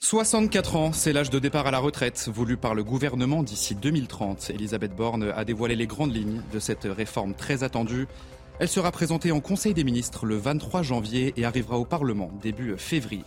64 0.00 0.76
ans, 0.76 0.92
c'est 0.92 1.12
l'âge 1.12 1.28
de 1.28 1.40
départ 1.40 1.66
à 1.66 1.72
la 1.72 1.80
retraite 1.80 2.30
voulu 2.32 2.56
par 2.56 2.74
le 2.74 2.84
gouvernement 2.84 3.42
d'ici 3.42 3.74
2030. 3.74 4.50
Elisabeth 4.50 4.94
Borne 4.94 5.32
a 5.36 5.44
dévoilé 5.44 5.74
les 5.74 5.88
grandes 5.88 6.14
lignes 6.14 6.40
de 6.52 6.60
cette 6.60 6.84
réforme 6.84 7.34
très 7.34 7.64
attendue. 7.64 8.06
Elle 8.60 8.68
sera 8.68 8.92
présentée 8.92 9.32
en 9.32 9.40
Conseil 9.40 9.74
des 9.74 9.82
ministres 9.82 10.24
le 10.24 10.36
23 10.36 10.82
janvier 10.82 11.34
et 11.36 11.44
arrivera 11.44 11.78
au 11.78 11.84
Parlement 11.84 12.30
début 12.40 12.78
février. 12.78 13.24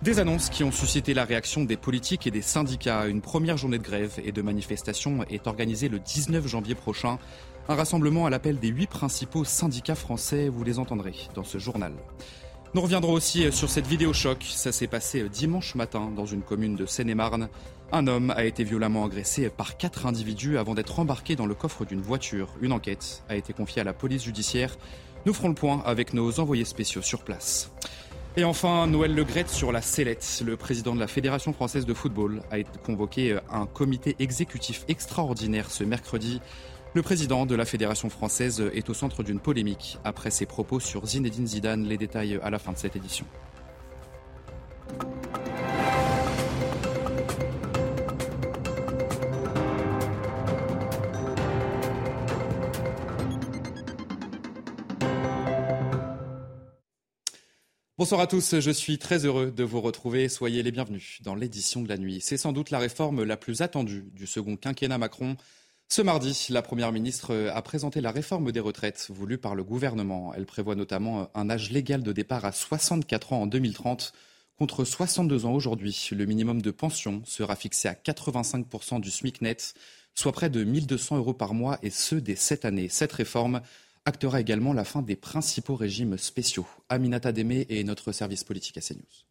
Des 0.00 0.18
annonces 0.18 0.48
qui 0.48 0.64
ont 0.64 0.72
suscité 0.72 1.12
la 1.12 1.26
réaction 1.26 1.64
des 1.64 1.76
politiques 1.76 2.26
et 2.26 2.30
des 2.30 2.42
syndicats. 2.42 3.06
Une 3.06 3.20
première 3.20 3.58
journée 3.58 3.78
de 3.78 3.84
grève 3.84 4.18
et 4.24 4.32
de 4.32 4.42
manifestation 4.42 5.22
est 5.28 5.46
organisée 5.46 5.90
le 5.90 5.98
19 5.98 6.46
janvier 6.46 6.76
prochain. 6.76 7.18
Un 7.68 7.74
rassemblement 7.74 8.24
à 8.24 8.30
l'appel 8.30 8.58
des 8.58 8.68
huit 8.68 8.88
principaux 8.88 9.44
syndicats 9.44 9.94
français, 9.94 10.48
vous 10.48 10.64
les 10.64 10.78
entendrez 10.78 11.14
dans 11.34 11.44
ce 11.44 11.58
journal. 11.58 11.92
Nous 12.74 12.82
reviendrons 12.82 13.14
aussi 13.14 13.50
sur 13.50 13.70
cette 13.70 13.86
vidéo 13.86 14.12
choc. 14.12 14.44
Ça 14.46 14.72
s'est 14.72 14.86
passé 14.86 15.26
dimanche 15.30 15.74
matin 15.74 16.12
dans 16.14 16.26
une 16.26 16.42
commune 16.42 16.76
de 16.76 16.84
Seine-et-Marne. 16.84 17.48
Un 17.92 18.06
homme 18.06 18.30
a 18.36 18.44
été 18.44 18.62
violemment 18.62 19.06
agressé 19.06 19.48
par 19.48 19.78
quatre 19.78 20.04
individus 20.04 20.58
avant 20.58 20.74
d'être 20.74 20.98
embarqué 20.98 21.34
dans 21.34 21.46
le 21.46 21.54
coffre 21.54 21.86
d'une 21.86 22.02
voiture. 22.02 22.50
Une 22.60 22.72
enquête 22.72 23.22
a 23.30 23.36
été 23.36 23.54
confiée 23.54 23.80
à 23.80 23.84
la 23.84 23.94
police 23.94 24.24
judiciaire. 24.24 24.76
Nous 25.24 25.32
ferons 25.32 25.48
le 25.48 25.54
point 25.54 25.82
avec 25.86 26.12
nos 26.12 26.40
envoyés 26.40 26.66
spéciaux 26.66 27.00
sur 27.00 27.22
place. 27.22 27.70
Et 28.36 28.44
enfin, 28.44 28.86
Noël 28.86 29.14
Legrette 29.14 29.48
sur 29.48 29.72
la 29.72 29.80
sellette. 29.80 30.42
Le 30.44 30.58
président 30.58 30.94
de 30.94 31.00
la 31.00 31.08
Fédération 31.08 31.54
française 31.54 31.86
de 31.86 31.94
football 31.94 32.42
a 32.50 32.62
convoqué 32.84 33.38
un 33.50 33.64
comité 33.64 34.14
exécutif 34.18 34.84
extraordinaire 34.88 35.70
ce 35.70 35.84
mercredi. 35.84 36.42
Le 36.98 37.02
président 37.02 37.46
de 37.46 37.54
la 37.54 37.64
Fédération 37.64 38.10
française 38.10 38.60
est 38.74 38.90
au 38.90 38.92
centre 38.92 39.22
d'une 39.22 39.38
polémique 39.38 39.98
après 40.02 40.32
ses 40.32 40.46
propos 40.46 40.80
sur 40.80 41.06
Zinedine 41.06 41.46
Zidane. 41.46 41.84
Les 41.84 41.96
détails 41.96 42.40
à 42.42 42.50
la 42.50 42.58
fin 42.58 42.72
de 42.72 42.76
cette 42.76 42.96
édition. 42.96 43.24
Bonsoir 57.96 58.20
à 58.20 58.26
tous, 58.26 58.58
je 58.58 58.70
suis 58.72 58.98
très 58.98 59.24
heureux 59.24 59.52
de 59.52 59.62
vous 59.62 59.80
retrouver. 59.80 60.28
Soyez 60.28 60.64
les 60.64 60.72
bienvenus 60.72 61.20
dans 61.22 61.36
l'édition 61.36 61.80
de 61.80 61.88
la 61.88 61.96
nuit. 61.96 62.18
C'est 62.20 62.36
sans 62.36 62.50
doute 62.50 62.70
la 62.70 62.80
réforme 62.80 63.22
la 63.22 63.36
plus 63.36 63.62
attendue 63.62 64.04
du 64.14 64.26
second 64.26 64.56
quinquennat 64.56 64.98
Macron. 64.98 65.36
Ce 65.90 66.02
mardi, 66.02 66.48
la 66.50 66.60
Première 66.60 66.92
ministre 66.92 67.50
a 67.50 67.62
présenté 67.62 68.02
la 68.02 68.10
réforme 68.10 68.52
des 68.52 68.60
retraites 68.60 69.06
voulue 69.08 69.38
par 69.38 69.54
le 69.54 69.64
gouvernement. 69.64 70.34
Elle 70.34 70.44
prévoit 70.44 70.74
notamment 70.74 71.30
un 71.34 71.48
âge 71.48 71.70
légal 71.70 72.02
de 72.02 72.12
départ 72.12 72.44
à 72.44 72.52
64 72.52 73.32
ans 73.32 73.42
en 73.42 73.46
2030 73.46 74.12
contre 74.58 74.84
62 74.84 75.46
ans 75.46 75.54
aujourd'hui. 75.54 76.10
Le 76.12 76.26
minimum 76.26 76.60
de 76.60 76.70
pension 76.70 77.22
sera 77.24 77.56
fixé 77.56 77.88
à 77.88 77.94
85% 77.94 79.00
du 79.00 79.10
SMIC 79.10 79.40
net, 79.40 79.72
soit 80.14 80.32
près 80.32 80.50
de 80.50 80.62
1200 80.62 81.16
euros 81.16 81.32
par 81.32 81.54
mois 81.54 81.78
et 81.82 81.90
ce 81.90 82.16
dès 82.16 82.36
cette 82.36 82.66
année. 82.66 82.90
Cette 82.90 83.12
réforme 83.12 83.62
actera 84.04 84.42
également 84.42 84.74
la 84.74 84.84
fin 84.84 85.00
des 85.00 85.16
principaux 85.16 85.76
régimes 85.76 86.18
spéciaux. 86.18 86.66
Aminata 86.90 87.32
Démé 87.32 87.66
et 87.70 87.82
notre 87.82 88.12
service 88.12 88.44
politique 88.44 88.76
à 88.76 88.82
CNews. 88.82 89.24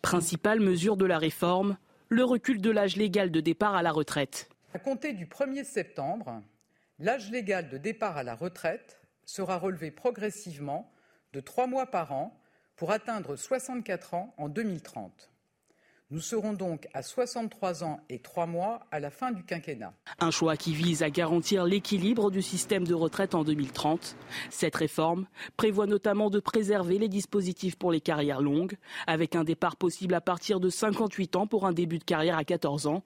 Principale 0.00 0.60
mesure 0.60 0.96
de 0.96 1.04
la 1.04 1.18
réforme, 1.18 1.76
le 2.08 2.24
recul 2.24 2.62
de 2.62 2.70
l'âge 2.70 2.96
légal 2.96 3.30
de 3.30 3.40
départ 3.40 3.74
à 3.74 3.82
la 3.82 3.92
retraite. 3.92 4.48
À 4.72 4.78
compter 4.78 5.14
du 5.14 5.26
1er 5.26 5.64
septembre, 5.64 6.42
l'âge 7.00 7.28
légal 7.32 7.68
de 7.70 7.76
départ 7.76 8.16
à 8.16 8.22
la 8.22 8.36
retraite 8.36 9.00
sera 9.24 9.58
relevé 9.58 9.90
progressivement 9.90 10.92
de 11.32 11.40
trois 11.40 11.66
mois 11.66 11.86
par 11.86 12.12
an 12.12 12.40
pour 12.76 12.92
atteindre 12.92 13.34
64 13.34 14.14
ans 14.14 14.32
en 14.38 14.48
2030. 14.48 15.32
Nous 16.12 16.20
serons 16.20 16.52
donc 16.52 16.86
à 16.94 17.02
63 17.02 17.82
ans 17.82 18.00
et 18.08 18.20
3 18.20 18.46
mois 18.46 18.86
à 18.92 19.00
la 19.00 19.10
fin 19.10 19.32
du 19.32 19.44
quinquennat. 19.44 19.92
Un 20.20 20.30
choix 20.30 20.56
qui 20.56 20.72
vise 20.72 21.02
à 21.02 21.10
garantir 21.10 21.64
l'équilibre 21.64 22.30
du 22.30 22.42
système 22.42 22.86
de 22.86 22.94
retraite 22.94 23.34
en 23.34 23.42
2030. 23.42 24.16
Cette 24.50 24.76
réforme 24.76 25.26
prévoit 25.56 25.86
notamment 25.86 26.30
de 26.30 26.38
préserver 26.38 26.98
les 26.98 27.08
dispositifs 27.08 27.76
pour 27.76 27.90
les 27.90 28.00
carrières 28.00 28.40
longues, 28.40 28.76
avec 29.08 29.34
un 29.34 29.44
départ 29.44 29.76
possible 29.76 30.14
à 30.14 30.20
partir 30.20 30.60
de 30.60 30.68
58 30.68 31.34
ans 31.34 31.46
pour 31.48 31.66
un 31.66 31.72
début 31.72 31.98
de 31.98 32.04
carrière 32.04 32.38
à 32.38 32.44
14 32.44 32.86
ans 32.86 33.02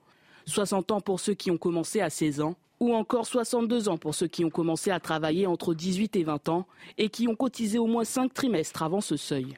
60 0.47 0.91
ans 0.93 1.01
pour 1.01 1.21
ceux 1.21 1.35
qui 1.35 1.51
ont 1.51 1.57
commencé 1.57 2.01
à 2.01 2.11
16 2.11 2.41
ans, 2.41 2.57
ou 2.81 2.95
encore 2.95 3.27
62 3.27 3.89
ans 3.89 3.99
pour 3.99 4.15
ceux 4.15 4.27
qui 4.27 4.45
ont 4.45 4.51
commencé 4.51 4.91
à 4.91 5.01
travailler 5.01 5.47
entre 5.47 5.75
18 5.75 6.17
et 6.17 6.25
20 6.25 6.49
ans 6.49 6.67
et 6.99 7.09
qui 7.09 7.29
ont 7.29 7.37
cotisé 7.37 7.79
au 7.79 7.87
moins 7.87 8.05
5 8.05 8.33
trimestres 8.33 8.83
avant 8.83 9.01
ce 9.01 9.17
seuil. 9.17 9.57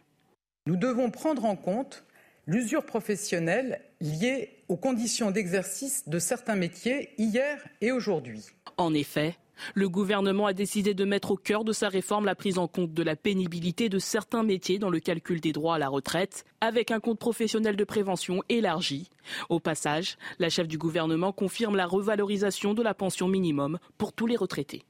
Nous 0.66 0.76
devons 0.76 1.10
prendre 1.10 1.44
en 1.44 1.56
compte 1.56 2.04
l'usure 2.46 2.84
professionnelle 2.84 3.80
liée 4.00 4.50
aux 4.68 4.76
conditions 4.76 5.30
d'exercice 5.30 6.08
de 6.08 6.18
certains 6.18 6.56
métiers 6.56 7.10
hier 7.18 7.66
et 7.80 7.92
aujourd'hui. 7.92 8.42
En 8.76 8.94
effet, 8.94 9.36
le 9.74 9.88
gouvernement 9.88 10.46
a 10.46 10.52
décidé 10.52 10.94
de 10.94 11.04
mettre 11.04 11.32
au 11.32 11.36
cœur 11.36 11.64
de 11.64 11.72
sa 11.72 11.88
réforme 11.88 12.24
la 12.24 12.34
prise 12.34 12.58
en 12.58 12.68
compte 12.68 12.92
de 12.94 13.02
la 13.02 13.16
pénibilité 13.16 13.88
de 13.88 13.98
certains 13.98 14.42
métiers 14.42 14.78
dans 14.78 14.90
le 14.90 15.00
calcul 15.00 15.40
des 15.40 15.52
droits 15.52 15.76
à 15.76 15.78
la 15.78 15.88
retraite, 15.88 16.44
avec 16.60 16.90
un 16.90 17.00
compte 17.00 17.18
professionnel 17.18 17.76
de 17.76 17.84
prévention 17.84 18.42
élargi. 18.48 19.10
Au 19.48 19.60
passage, 19.60 20.16
la 20.38 20.48
chef 20.48 20.68
du 20.68 20.78
gouvernement 20.78 21.32
confirme 21.32 21.76
la 21.76 21.86
revalorisation 21.86 22.74
de 22.74 22.82
la 22.82 22.94
pension 22.94 23.28
minimum 23.28 23.78
pour 23.98 24.12
tous 24.12 24.26
les 24.26 24.36
retraités. 24.36 24.84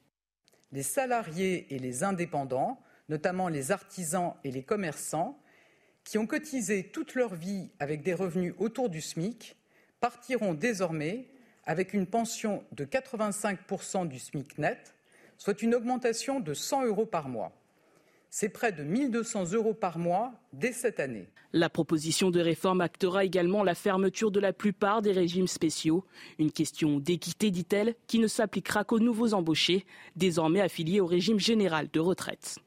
Les 0.72 0.82
salariés 0.82 1.66
et 1.70 1.78
les 1.78 2.04
indépendants, 2.04 2.80
notamment 3.08 3.48
les 3.48 3.72
artisans 3.72 4.34
et 4.44 4.50
les 4.50 4.62
commerçants, 4.62 5.40
qui 6.04 6.18
ont 6.18 6.26
cotisé 6.26 6.90
toute 6.90 7.14
leur 7.14 7.34
vie 7.34 7.70
avec 7.80 8.02
des 8.02 8.14
revenus 8.14 8.54
autour 8.58 8.88
du 8.88 9.00
SMIC, 9.00 9.56
partiront 10.00 10.54
désormais 10.54 11.28
avec 11.66 11.92
une 11.92 12.06
pension 12.06 12.64
de 12.72 12.84
85% 12.84 14.08
du 14.08 14.18
SMIC 14.18 14.58
net, 14.58 14.94
soit 15.36 15.62
une 15.62 15.74
augmentation 15.74 16.40
de 16.40 16.54
100 16.54 16.86
euros 16.86 17.06
par 17.06 17.28
mois. 17.28 17.52
C'est 18.30 18.48
près 18.48 18.72
de 18.72 18.82
1200 18.82 19.52
euros 19.52 19.74
par 19.74 19.98
mois 19.98 20.32
dès 20.52 20.72
cette 20.72 21.00
année. 21.00 21.28
La 21.52 21.70
proposition 21.70 22.30
de 22.30 22.40
réforme 22.40 22.80
actera 22.80 23.24
également 23.24 23.62
la 23.62 23.74
fermeture 23.74 24.30
de 24.30 24.40
la 24.40 24.52
plupart 24.52 25.00
des 25.00 25.12
régimes 25.12 25.46
spéciaux. 25.46 26.04
Une 26.38 26.50
question 26.50 26.98
d'équité, 26.98 27.50
dit-elle, 27.50 27.94
qui 28.06 28.18
ne 28.18 28.26
s'appliquera 28.26 28.84
qu'aux 28.84 28.98
nouveaux 28.98 29.32
embauchés, 29.32 29.86
désormais 30.16 30.60
affiliés 30.60 31.00
au 31.00 31.06
régime 31.06 31.38
général 31.38 31.88
de 31.92 32.00
retraite. 32.00 32.58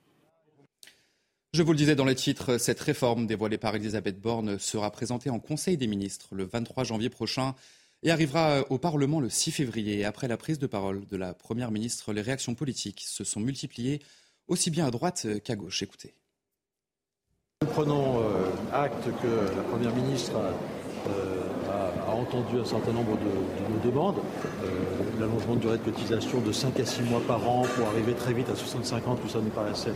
Je 1.53 1.63
vous 1.63 1.71
le 1.71 1.77
disais 1.77 1.95
dans 1.95 2.05
les 2.05 2.15
titres, 2.15 2.57
cette 2.57 2.79
réforme 2.79 3.27
dévoilée 3.27 3.57
par 3.57 3.75
Elisabeth 3.75 4.19
Borne 4.19 4.59
sera 4.59 4.91
présentée 4.91 5.29
en 5.29 5.39
Conseil 5.39 5.77
des 5.77 5.87
ministres 5.87 6.35
le 6.35 6.45
23 6.45 6.83
janvier 6.83 7.09
prochain 7.09 7.55
et 8.03 8.11
arrivera 8.11 8.51
euh, 8.51 8.63
au 8.69 8.77
Parlement 8.77 9.19
le 9.19 9.29
6 9.29 9.51
février. 9.51 10.05
Après 10.05 10.27
la 10.27 10.37
prise 10.37 10.59
de 10.59 10.67
parole 10.67 11.05
de 11.05 11.17
la 11.17 11.33
Première 11.33 11.71
ministre, 11.71 12.13
les 12.13 12.21
réactions 12.21 12.55
politiques 12.55 13.03
se 13.07 13.23
sont 13.23 13.39
multipliées 13.39 14.01
aussi 14.47 14.71
bien 14.71 14.87
à 14.87 14.91
droite 14.91 15.27
qu'à 15.43 15.55
gauche. 15.55 15.83
Écoutez. 15.83 16.13
Nous 17.61 17.67
prenons 17.67 18.19
euh, 18.19 18.49
acte 18.73 19.03
que 19.21 19.55
la 19.55 19.63
Première 19.63 19.93
ministre 19.95 20.33
euh, 21.07 21.41
a, 22.07 22.11
entendu 22.11 22.59
un 22.59 22.65
certain 22.65 22.91
nombre 22.91 23.17
de, 23.17 23.73
nos 23.73 23.79
demandes. 23.83 24.17
L'allongement 25.19 25.55
de 25.55 25.59
durée 25.59 25.77
de 25.77 25.83
cotisation 25.83 26.39
de 26.41 26.51
5 26.51 26.79
à 26.79 26.85
6 26.85 27.01
mois 27.03 27.21
par 27.27 27.47
an 27.47 27.63
pour 27.75 27.87
arriver 27.87 28.13
très 28.13 28.33
vite 28.33 28.49
à 28.49 28.55
65 28.55 29.07
ans, 29.07 29.15
tout 29.15 29.29
ça 29.29 29.39
nous 29.39 29.49
paraissait 29.49 29.93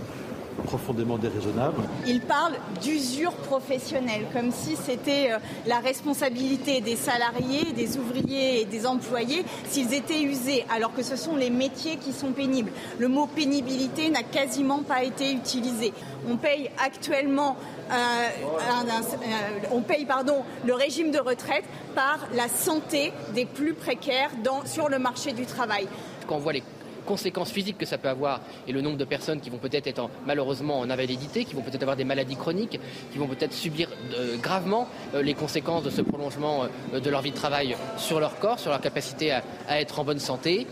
profondément 0.66 1.18
déraisonnable. 1.18 1.82
Il 2.08 2.22
parle 2.22 2.54
d'usure 2.82 3.34
professionnelle, 3.34 4.26
comme 4.34 4.52
si 4.52 4.76
c'était 4.76 5.32
euh, 5.32 5.38
la 5.66 5.80
responsabilité 5.80 6.82
des 6.82 6.96
salariés, 6.96 7.74
des 7.74 7.98
ouvriers 7.98 8.62
et 8.62 8.66
des 8.66 8.86
employés 8.86 9.46
s'ils 9.70 9.94
étaient 9.94 10.22
usés, 10.22 10.66
alors 10.74 10.94
que 10.94 11.04
ce 11.04 11.16
sont 11.16 11.36
les 11.36 11.50
métiers 11.50 11.98
qui 11.98 12.14
sont 12.14 12.32
pénibles. 12.32 12.72
Le 13.00 13.08
mot 13.08 13.28
pénibilité 13.28 14.10
n'a 14.10 14.24
quasiment 14.24 14.84
pas 14.84 15.04
été 15.04 15.32
utilisé. 15.32 15.94
On 16.30 16.38
paye 16.38 16.70
actuellement 16.84 17.58
euh, 17.92 17.96
euh, 17.96 19.68
on 19.72 19.82
paye 19.82 20.06
pardon, 20.06 20.44
le 20.66 20.74
régime 20.74 21.12
de 21.12 21.20
retraite 21.20 21.66
par 21.96 22.20
la 22.34 22.48
santé 22.48 23.12
des 23.34 23.46
plus 23.46 23.74
précaires 23.74 24.32
dans, 24.44 24.66
sur 24.66 24.90
le 24.90 25.00
marché 25.00 25.34
du 25.34 25.46
travail. 25.46 25.88
Quand 26.28 26.36
on 26.36 26.40
voit 26.40 26.54
les 26.54 26.64
conséquences 27.04 27.52
physiques 27.52 27.78
que 27.78 27.86
ça 27.86 27.98
peut 27.98 28.10
avoir 28.10 28.42
et 28.68 28.72
le 28.72 28.82
nombre 28.82 28.98
de 28.98 29.06
personnes 29.06 29.40
qui 29.40 29.50
vont 29.50 29.58
peut-être 29.58 29.88
être, 29.88 30.10
malheureusement 30.26 30.80
en 30.80 30.90
invalidité, 30.90 31.46
qui 31.46 31.56
vont 31.56 31.62
peut-être 31.62 31.82
avoir 31.82 31.98
des 31.98 32.04
maladies 32.04 32.36
chroniques, 32.36 32.80
qui 33.12 33.18
vont 33.18 33.28
peut-être 33.28 33.54
subir 33.54 33.90
euh, 34.16 34.38
gravement 34.38 34.88
euh, 35.14 35.22
les 35.22 35.34
conséquences 35.34 35.84
de 35.84 35.90
ce 35.90 36.02
prolongement 36.02 36.66
euh, 36.94 37.00
de 37.00 37.10
leur 37.10 37.22
vie 37.22 37.32
de 37.32 37.36
travail 37.36 37.76
sur 37.98 38.20
leur 38.20 38.40
corps, 38.40 38.60
sur 38.60 38.72
leur 38.72 38.82
capacité 38.82 39.32
à, 39.32 39.44
être 39.80 40.00
en 40.00 40.04
bonne 40.04 40.20
santé. 40.20 40.68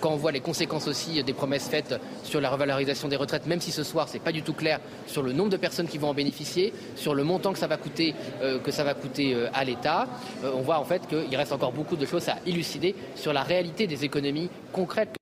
quand 0.00 0.10
on 0.10 0.16
voit 0.16 0.32
les 0.32 0.40
conséquences 0.40 0.86
aussi 0.86 1.22
des 1.22 1.32
promesses 1.32 1.68
faites 1.68 1.94
sur 2.22 2.40
la 2.40 2.50
revalorisation 2.50 3.08
des 3.08 3.16
retraites, 3.16 3.46
même 3.46 3.60
si 3.60 3.72
ce 3.72 3.82
soir 3.82 4.08
c'est 4.08 4.18
pas 4.18 4.32
du 4.32 4.42
tout 4.42 4.52
clair 4.52 4.80
sur 5.06 5.22
le 5.22 5.32
nombre 5.32 5.50
de 5.50 5.56
personnes 5.56 5.88
qui 5.88 5.98
vont 5.98 6.08
en 6.08 6.14
bénéficier, 6.14 6.72
sur 6.96 7.14
le 7.14 7.24
montant 7.24 7.52
que 7.52 7.58
ça 7.58 7.66
va 7.66 7.76
coûter, 7.76 8.14
que 8.62 8.70
ça 8.70 8.84
va 8.84 8.94
coûter 8.94 9.36
à 9.52 9.64
l'État, 9.64 10.06
on 10.44 10.60
voit 10.60 10.78
en 10.78 10.84
fait 10.84 11.02
qu'il 11.08 11.34
reste 11.36 11.52
encore 11.52 11.72
beaucoup 11.72 11.96
de 11.96 12.06
choses 12.06 12.28
à 12.28 12.36
élucider 12.46 12.94
sur 13.14 13.32
la 13.32 13.42
réalité 13.42 13.86
des 13.86 14.04
économies 14.04 14.50
concrètes. 14.72 15.21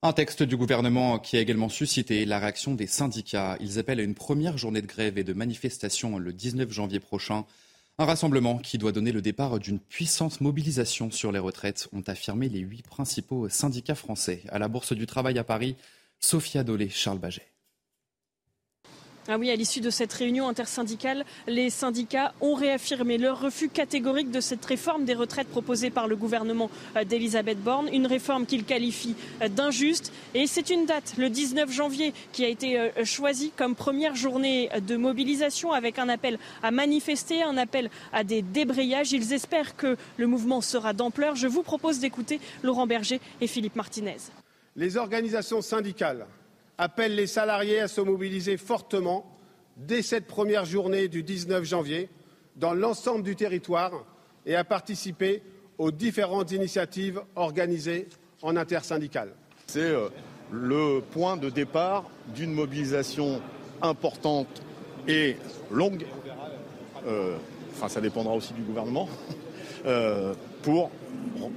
Un 0.00 0.12
texte 0.12 0.44
du 0.44 0.56
gouvernement 0.56 1.18
qui 1.18 1.36
a 1.36 1.40
également 1.40 1.68
suscité 1.68 2.24
la 2.24 2.38
réaction 2.38 2.74
des 2.74 2.86
syndicats. 2.86 3.56
Ils 3.58 3.80
appellent 3.80 3.98
à 3.98 4.04
une 4.04 4.14
première 4.14 4.56
journée 4.56 4.80
de 4.80 4.86
grève 4.86 5.18
et 5.18 5.24
de 5.24 5.32
manifestation 5.32 6.20
le 6.20 6.32
19 6.32 6.70
janvier 6.70 7.00
prochain. 7.00 7.44
Un 7.98 8.04
rassemblement 8.04 8.58
qui 8.58 8.78
doit 8.78 8.92
donner 8.92 9.10
le 9.10 9.22
départ 9.22 9.58
d'une 9.58 9.80
puissante 9.80 10.40
mobilisation 10.40 11.10
sur 11.10 11.32
les 11.32 11.40
retraites, 11.40 11.88
ont 11.92 12.04
affirmé 12.06 12.48
les 12.48 12.60
huit 12.60 12.86
principaux 12.86 13.48
syndicats 13.48 13.96
français. 13.96 14.44
À 14.50 14.60
la 14.60 14.68
Bourse 14.68 14.92
du 14.92 15.04
Travail 15.04 15.36
à 15.36 15.42
Paris, 15.42 15.74
Sophia 16.20 16.62
Dolé, 16.62 16.88
Charles 16.90 17.18
Baget. 17.18 17.57
Ah 19.30 19.36
oui, 19.36 19.50
à 19.50 19.56
l'issue 19.56 19.82
de 19.82 19.90
cette 19.90 20.14
réunion 20.14 20.48
intersyndicale, 20.48 21.26
les 21.46 21.68
syndicats 21.68 22.32
ont 22.40 22.54
réaffirmé 22.54 23.18
leur 23.18 23.38
refus 23.38 23.68
catégorique 23.68 24.30
de 24.30 24.40
cette 24.40 24.64
réforme 24.64 25.04
des 25.04 25.12
retraites 25.12 25.48
proposée 25.48 25.90
par 25.90 26.08
le 26.08 26.16
gouvernement 26.16 26.70
euh, 26.96 27.04
d'Elisabeth 27.04 27.62
Borne, 27.62 27.90
une 27.92 28.06
réforme 28.06 28.46
qu'ils 28.46 28.64
qualifient 28.64 29.16
euh, 29.42 29.48
d'injuste. 29.50 30.14
Et 30.32 30.46
c'est 30.46 30.70
une 30.70 30.86
date, 30.86 31.12
le 31.18 31.28
19 31.28 31.70
janvier, 31.70 32.14
qui 32.32 32.42
a 32.42 32.48
été 32.48 32.80
euh, 32.80 33.04
choisie 33.04 33.52
comme 33.54 33.74
première 33.74 34.14
journée 34.14 34.70
de 34.80 34.96
mobilisation 34.96 35.72
avec 35.72 35.98
un 35.98 36.08
appel 36.08 36.38
à 36.62 36.70
manifester, 36.70 37.42
un 37.42 37.58
appel 37.58 37.90
à 38.14 38.24
des 38.24 38.40
débrayages. 38.40 39.12
Ils 39.12 39.34
espèrent 39.34 39.76
que 39.76 39.98
le 40.16 40.26
mouvement 40.26 40.62
sera 40.62 40.94
d'ampleur. 40.94 41.36
Je 41.36 41.48
vous 41.48 41.62
propose 41.62 41.98
d'écouter 41.98 42.40
Laurent 42.62 42.86
Berger 42.86 43.20
et 43.42 43.46
Philippe 43.46 43.76
Martinez. 43.76 44.16
Les 44.74 44.96
organisations 44.96 45.60
syndicales 45.60 46.24
appelle 46.78 47.16
les 47.16 47.26
salariés 47.26 47.80
à 47.80 47.88
se 47.88 48.00
mobiliser 48.00 48.56
fortement 48.56 49.38
dès 49.76 50.02
cette 50.02 50.26
première 50.26 50.64
journée 50.64 51.08
du 51.08 51.22
19 51.22 51.64
janvier 51.64 52.08
dans 52.56 52.74
l'ensemble 52.74 53.24
du 53.24 53.36
territoire 53.36 53.92
et 54.46 54.54
à 54.54 54.64
participer 54.64 55.42
aux 55.76 55.90
différentes 55.90 56.52
initiatives 56.52 57.20
organisées 57.36 58.08
en 58.42 58.56
intersyndicale. 58.56 59.32
C'est 59.66 59.80
euh, 59.80 60.08
le 60.50 61.00
point 61.00 61.36
de 61.36 61.50
départ 61.50 62.04
d'une 62.34 62.52
mobilisation 62.52 63.40
importante 63.82 64.62
et 65.06 65.36
longue, 65.70 66.04
euh, 67.06 67.36
enfin 67.74 67.88
ça 67.88 68.00
dépendra 68.00 68.34
aussi 68.34 68.52
du 68.54 68.62
gouvernement, 68.62 69.08
euh, 69.86 70.34
pour 70.62 70.90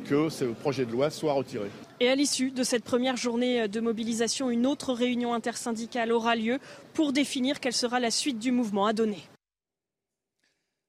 que 0.06 0.30
ce 0.30 0.46
projet 0.46 0.86
de 0.86 0.92
loi 0.92 1.10
soit 1.10 1.34
retiré. 1.34 1.70
Et 2.02 2.10
à 2.10 2.16
l'issue 2.16 2.50
de 2.50 2.64
cette 2.64 2.84
première 2.84 3.16
journée 3.16 3.68
de 3.68 3.80
mobilisation, 3.80 4.50
une 4.50 4.66
autre 4.66 4.92
réunion 4.92 5.36
intersyndicale 5.36 6.12
aura 6.12 6.36
lieu 6.36 6.58
pour 6.96 7.14
définir 7.14 7.60
quelle 7.60 7.76
sera 7.76 8.00
la 8.00 8.10
suite 8.10 8.40
du 8.40 8.52
mouvement 8.52 8.88
à 8.88 8.94
donner. 8.94 9.20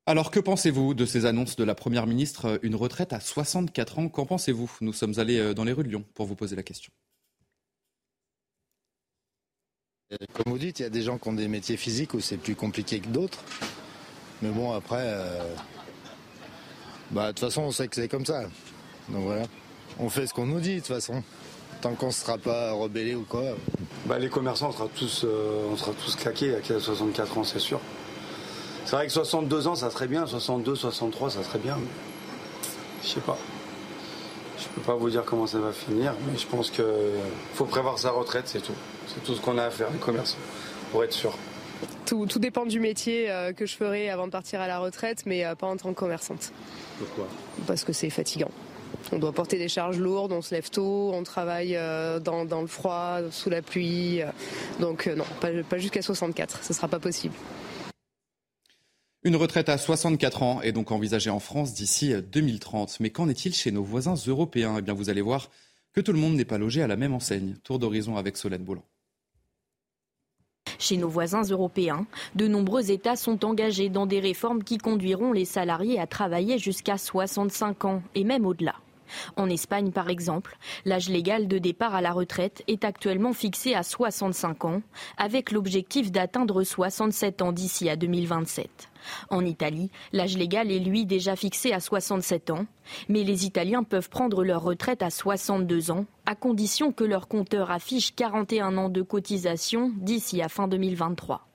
Alors 0.07 0.31
que 0.31 0.41
pensez-vous 0.41 0.95
de 0.95 1.05
ces 1.05 1.27
annonces 1.27 1.55
de 1.57 1.65
la 1.65 1.75
Première 1.75 2.07
ministre 2.07 2.59
Une 2.63 2.75
retraite 2.75 3.13
à 3.13 3.21
64 3.21 3.99
ans, 3.99 4.09
qu'en 4.09 4.25
pensez-vous? 4.25 4.71
Nous 4.81 4.95
sommes 4.95 5.19
allés 5.19 5.39
euh, 5.39 5.53
dans 5.53 5.65
les 5.65 5.75
rues 5.75 5.85
de 5.85 5.91
Lyon 5.91 6.05
pour 6.15 6.25
vous 6.25 6.35
poser 6.35 6.57
la 6.57 6.63
question. 6.63 6.91
Comme 10.33 10.51
vous 10.51 10.59
dites, 10.59 10.79
il 10.79 10.85
y 10.85 10.87
a 10.87 10.91
des 10.91 11.03
gens 11.03 11.19
qui 11.19 11.29
ont 11.29 11.35
des 11.35 11.47
métiers 11.47 11.77
physiques 11.77 12.15
où 12.15 12.21
c'est 12.21 12.39
plus 12.39 12.57
compliqué 12.57 13.01
que 13.01 13.09
d'autres. 13.09 13.45
Mais 14.41 14.49
bon, 14.49 14.73
après, 14.73 15.03
euh, 15.05 15.55
bah, 17.11 17.27
de 17.27 17.33
toute 17.33 17.41
façon, 17.41 17.65
on 17.65 17.71
sait 17.71 17.87
que 17.87 17.97
c'est 17.97 18.09
comme 18.09 18.25
ça. 18.25 18.45
Donc 19.11 19.25
voilà 19.25 19.47
on 19.99 20.09
fait 20.09 20.27
ce 20.27 20.35
qu'on 20.35 20.47
nous 20.47 20.61
dit 20.61 20.75
de 20.75 20.79
toute 20.81 20.89
façon. 20.89 21.23
Tant 21.81 21.95
qu'on 21.95 22.07
ne 22.07 22.13
sera 22.13 22.39
pas 22.39 22.73
rebellé 22.73 23.15
ou 23.15 23.25
quoi. 23.29 23.43
Bah, 24.07 24.19
les 24.19 24.29
commerçants, 24.29 24.69
on 24.69 24.73
sera 24.73 24.89
tous, 24.95 25.25
euh, 25.25 25.69
on 25.73 25.77
sera 25.77 25.93
tous 25.93 26.15
claqués 26.17 26.55
à 26.55 26.81
64 26.81 27.39
ans, 27.39 27.45
c'est 27.45 27.59
sûr. 27.59 27.81
C'est 28.85 28.97
vrai 28.97 29.07
que 29.07 29.13
62 29.13 29.67
ans, 29.69 29.75
ça 29.75 29.91
serait 29.91 30.07
bien. 30.07 30.27
62, 30.27 30.75
63, 30.75 31.31
ça 31.31 31.43
serait 31.43 31.59
bien. 31.59 31.79
Je 33.03 33.09
sais 33.09 33.21
pas. 33.21 33.39
Je 34.59 34.69
peux 34.69 34.81
pas 34.83 34.95
vous 34.95 35.11
dire 35.11 35.25
comment 35.25 35.47
ça 35.47 35.59
va 35.59 35.73
finir, 35.73 36.15
mais 36.27 36.39
je 36.39 36.47
pense 36.47 36.71
qu'il 36.71 36.85
faut 37.55 37.65
prévoir 37.65 37.99
sa 37.99 38.11
retraite, 38.11 38.45
c'est 38.47 38.61
tout. 38.61 38.75
C'est 39.09 39.23
tout 39.25 39.35
ce 39.35 39.41
qu'on 39.41 39.59
a 39.59 39.65
à 39.65 39.71
faire, 39.71 39.91
les 39.91 39.99
commerçants, 39.99 40.39
pour 40.93 41.03
être 41.03 41.13
sûr. 41.13 41.37
Tout, 42.07 42.27
dépend 42.27 42.67
du 42.67 42.79
métier 42.79 43.31
euh, 43.31 43.53
que 43.53 43.67
je 43.67 43.75
ferai 43.75 44.11
avant 44.11 44.27
de 44.27 44.33
partir 44.33 44.61
à 44.61 44.69
la 44.69 44.79
retraite, 44.79 45.25
mais 45.27 45.45
euh, 45.45 45.55
pas 45.55 45.67
en 45.67 45.77
tant 45.77 45.93
que 45.93 45.99
commerçante. 45.99 46.53
Pourquoi? 46.99 47.27
Parce 47.67 47.85
que 47.85 47.93
c'est 47.93 48.11
fatigant. 48.11 48.51
On 49.13 49.19
doit 49.19 49.33
porter 49.33 49.59
des 49.59 49.69
charges 49.69 49.99
lourdes, 49.99 50.33
on 50.33 50.43
se 50.43 50.55
lève 50.55 50.71
tôt, 50.71 51.13
on 51.13 51.23
travaille 51.23 51.77
euh, 51.77 52.19
dans, 52.21 52.61
le 52.61 52.67
froid, 52.67 53.19
sous 53.31 53.51
la 53.51 53.63
pluie. 53.63 54.23
Euh, 54.23 54.27
donc 54.81 55.07
euh, 55.07 55.15
non, 55.15 55.25
pas, 55.41 55.79
jusqu'à 55.79 56.03
64, 56.03 56.63
ce 56.63 56.73
ne 56.73 56.75
sera 56.75 56.89
pas 56.89 56.99
possible. 56.99 57.35
Une 59.25 59.37
retraite 59.37 59.69
à 59.69 59.79
64 59.79 60.43
ans 60.43 60.63
est 60.63 60.73
donc 60.73 60.91
envisagée 60.91 61.31
en 61.31 61.39
France 61.39 61.75
d'ici 61.75 62.13
2030. 62.13 62.99
Mais 63.01 63.11
qu'en 63.11 63.29
est-il 63.29 63.55
chez 63.55 63.71
nos 63.71 63.85
voisins 63.85 64.17
européens? 64.27 64.77
Eh 64.79 64.83
bien, 64.83 64.95
vous 64.95 65.11
allez 65.11 65.21
voir 65.21 65.51
que 65.93 66.01
tout 66.01 66.13
le 66.13 66.19
monde 66.19 66.35
n'est 66.35 66.45
pas 66.45 66.59
logé 66.59 66.83
à 66.83 66.87
la 66.87 66.97
même 66.97 67.15
enseigne. 67.15 67.55
Tour 67.63 67.79
d'horizon 67.79 68.17
avec 68.17 68.37
Solène 68.37 68.65
Boulan. 68.65 68.83
Chez 70.83 70.97
nos 70.97 71.09
voisins 71.09 71.45
européens, 71.45 72.07
de 72.35 72.49
nombreux 72.49 72.91
États 72.91 73.15
sont 73.15 73.45
engagés 73.45 73.89
dans 73.89 74.05
des 74.05 74.19
réformes 74.19 74.65
qui 74.65 74.79
conduiront 74.79 75.31
les 75.31 75.45
salariés 75.45 76.01
à 76.01 76.09
travailler 76.09 76.59
jusqu'à 76.59 76.99
65 76.99 77.85
ans 77.85 78.03
et 78.17 78.25
même 78.25 78.45
au-delà. 78.45 78.75
En 79.37 79.49
Espagne, 79.49 79.93
par 79.93 80.11
exemple, 80.11 80.57
l'âge 80.85 81.09
légal 81.09 81.47
de 81.47 81.59
départ 81.59 81.95
à 81.95 82.01
la 82.01 82.11
retraite 82.11 82.65
est 82.67 82.85
actuellement 82.85 83.33
fixé 83.33 83.77
à 83.77 83.85
65 83.85 84.65
ans, 84.65 84.83
avec 85.19 85.53
l'objectif 85.53 86.11
d'atteindre 86.11 86.65
67 86.65 87.43
ans 87.43 87.53
d'ici 87.53 87.89
à 87.89 87.95
2027. 87.95 88.92
En 89.31 89.45
Italie, 89.45 89.91
l'âge 90.13 90.37
légal 90.37 90.71
est 90.71 90.79
lui 90.79 91.07
déjà 91.07 91.37
fixé 91.37 91.73
à 91.73 91.81
67 91.81 92.51
ans, 92.51 92.67
mais 93.09 93.25
les 93.25 93.47
Italiens 93.47 93.83
peuvent 93.83 94.09
prendre 94.09 94.45
leur 94.45 94.63
retraite 94.63 95.03
à 95.03 95.11
62 95.11 95.91
ans, 95.91 96.07
à 96.27 96.35
condition 96.35 96.93
que 96.93 97.05
leur 97.05 97.29
compteur 97.29 97.71
affiche 97.71 98.15
41 98.15 98.77
ans 98.77 98.89
de 98.89 99.03
cotisation 99.03 99.93
d'ici 99.97 100.43
à 100.43 100.49
fin 100.49 100.69
2023. 100.69 101.47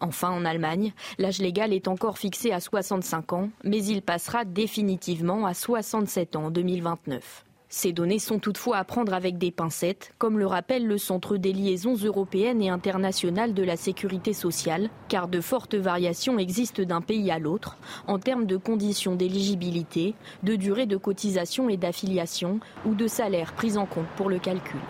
Enfin, 0.00 0.30
en 0.30 0.44
Allemagne, 0.44 0.92
l'âge 1.18 1.38
légal 1.38 1.72
est 1.72 1.88
encore 1.88 2.18
fixé 2.18 2.52
à 2.52 2.60
65 2.60 3.32
ans, 3.32 3.50
mais 3.64 3.82
il 3.84 4.02
passera 4.02 4.44
définitivement 4.44 5.46
à 5.46 5.54
67 5.54 6.36
ans 6.36 6.46
en 6.46 6.50
2029. 6.50 7.44
Ces 7.74 7.94
données 7.94 8.18
sont 8.18 8.38
toutefois 8.38 8.76
à 8.76 8.84
prendre 8.84 9.14
avec 9.14 9.38
des 9.38 9.50
pincettes, 9.50 10.12
comme 10.18 10.38
le 10.38 10.46
rappelle 10.46 10.86
le 10.86 10.98
Centre 10.98 11.38
des 11.38 11.54
liaisons 11.54 11.96
européennes 11.96 12.60
et 12.60 12.68
internationales 12.68 13.54
de 13.54 13.62
la 13.62 13.78
sécurité 13.78 14.34
sociale, 14.34 14.90
car 15.08 15.26
de 15.26 15.40
fortes 15.40 15.74
variations 15.74 16.38
existent 16.38 16.82
d'un 16.82 17.00
pays 17.00 17.30
à 17.30 17.38
l'autre 17.38 17.78
en 18.06 18.18
termes 18.18 18.44
de 18.44 18.58
conditions 18.58 19.16
d'éligibilité, 19.16 20.14
de 20.42 20.54
durée 20.54 20.84
de 20.84 20.98
cotisation 20.98 21.70
et 21.70 21.78
d'affiliation 21.78 22.60
ou 22.84 22.94
de 22.94 23.06
salaire 23.06 23.54
pris 23.54 23.78
en 23.78 23.86
compte 23.86 24.08
pour 24.16 24.28
le 24.28 24.38
calcul. 24.38 24.80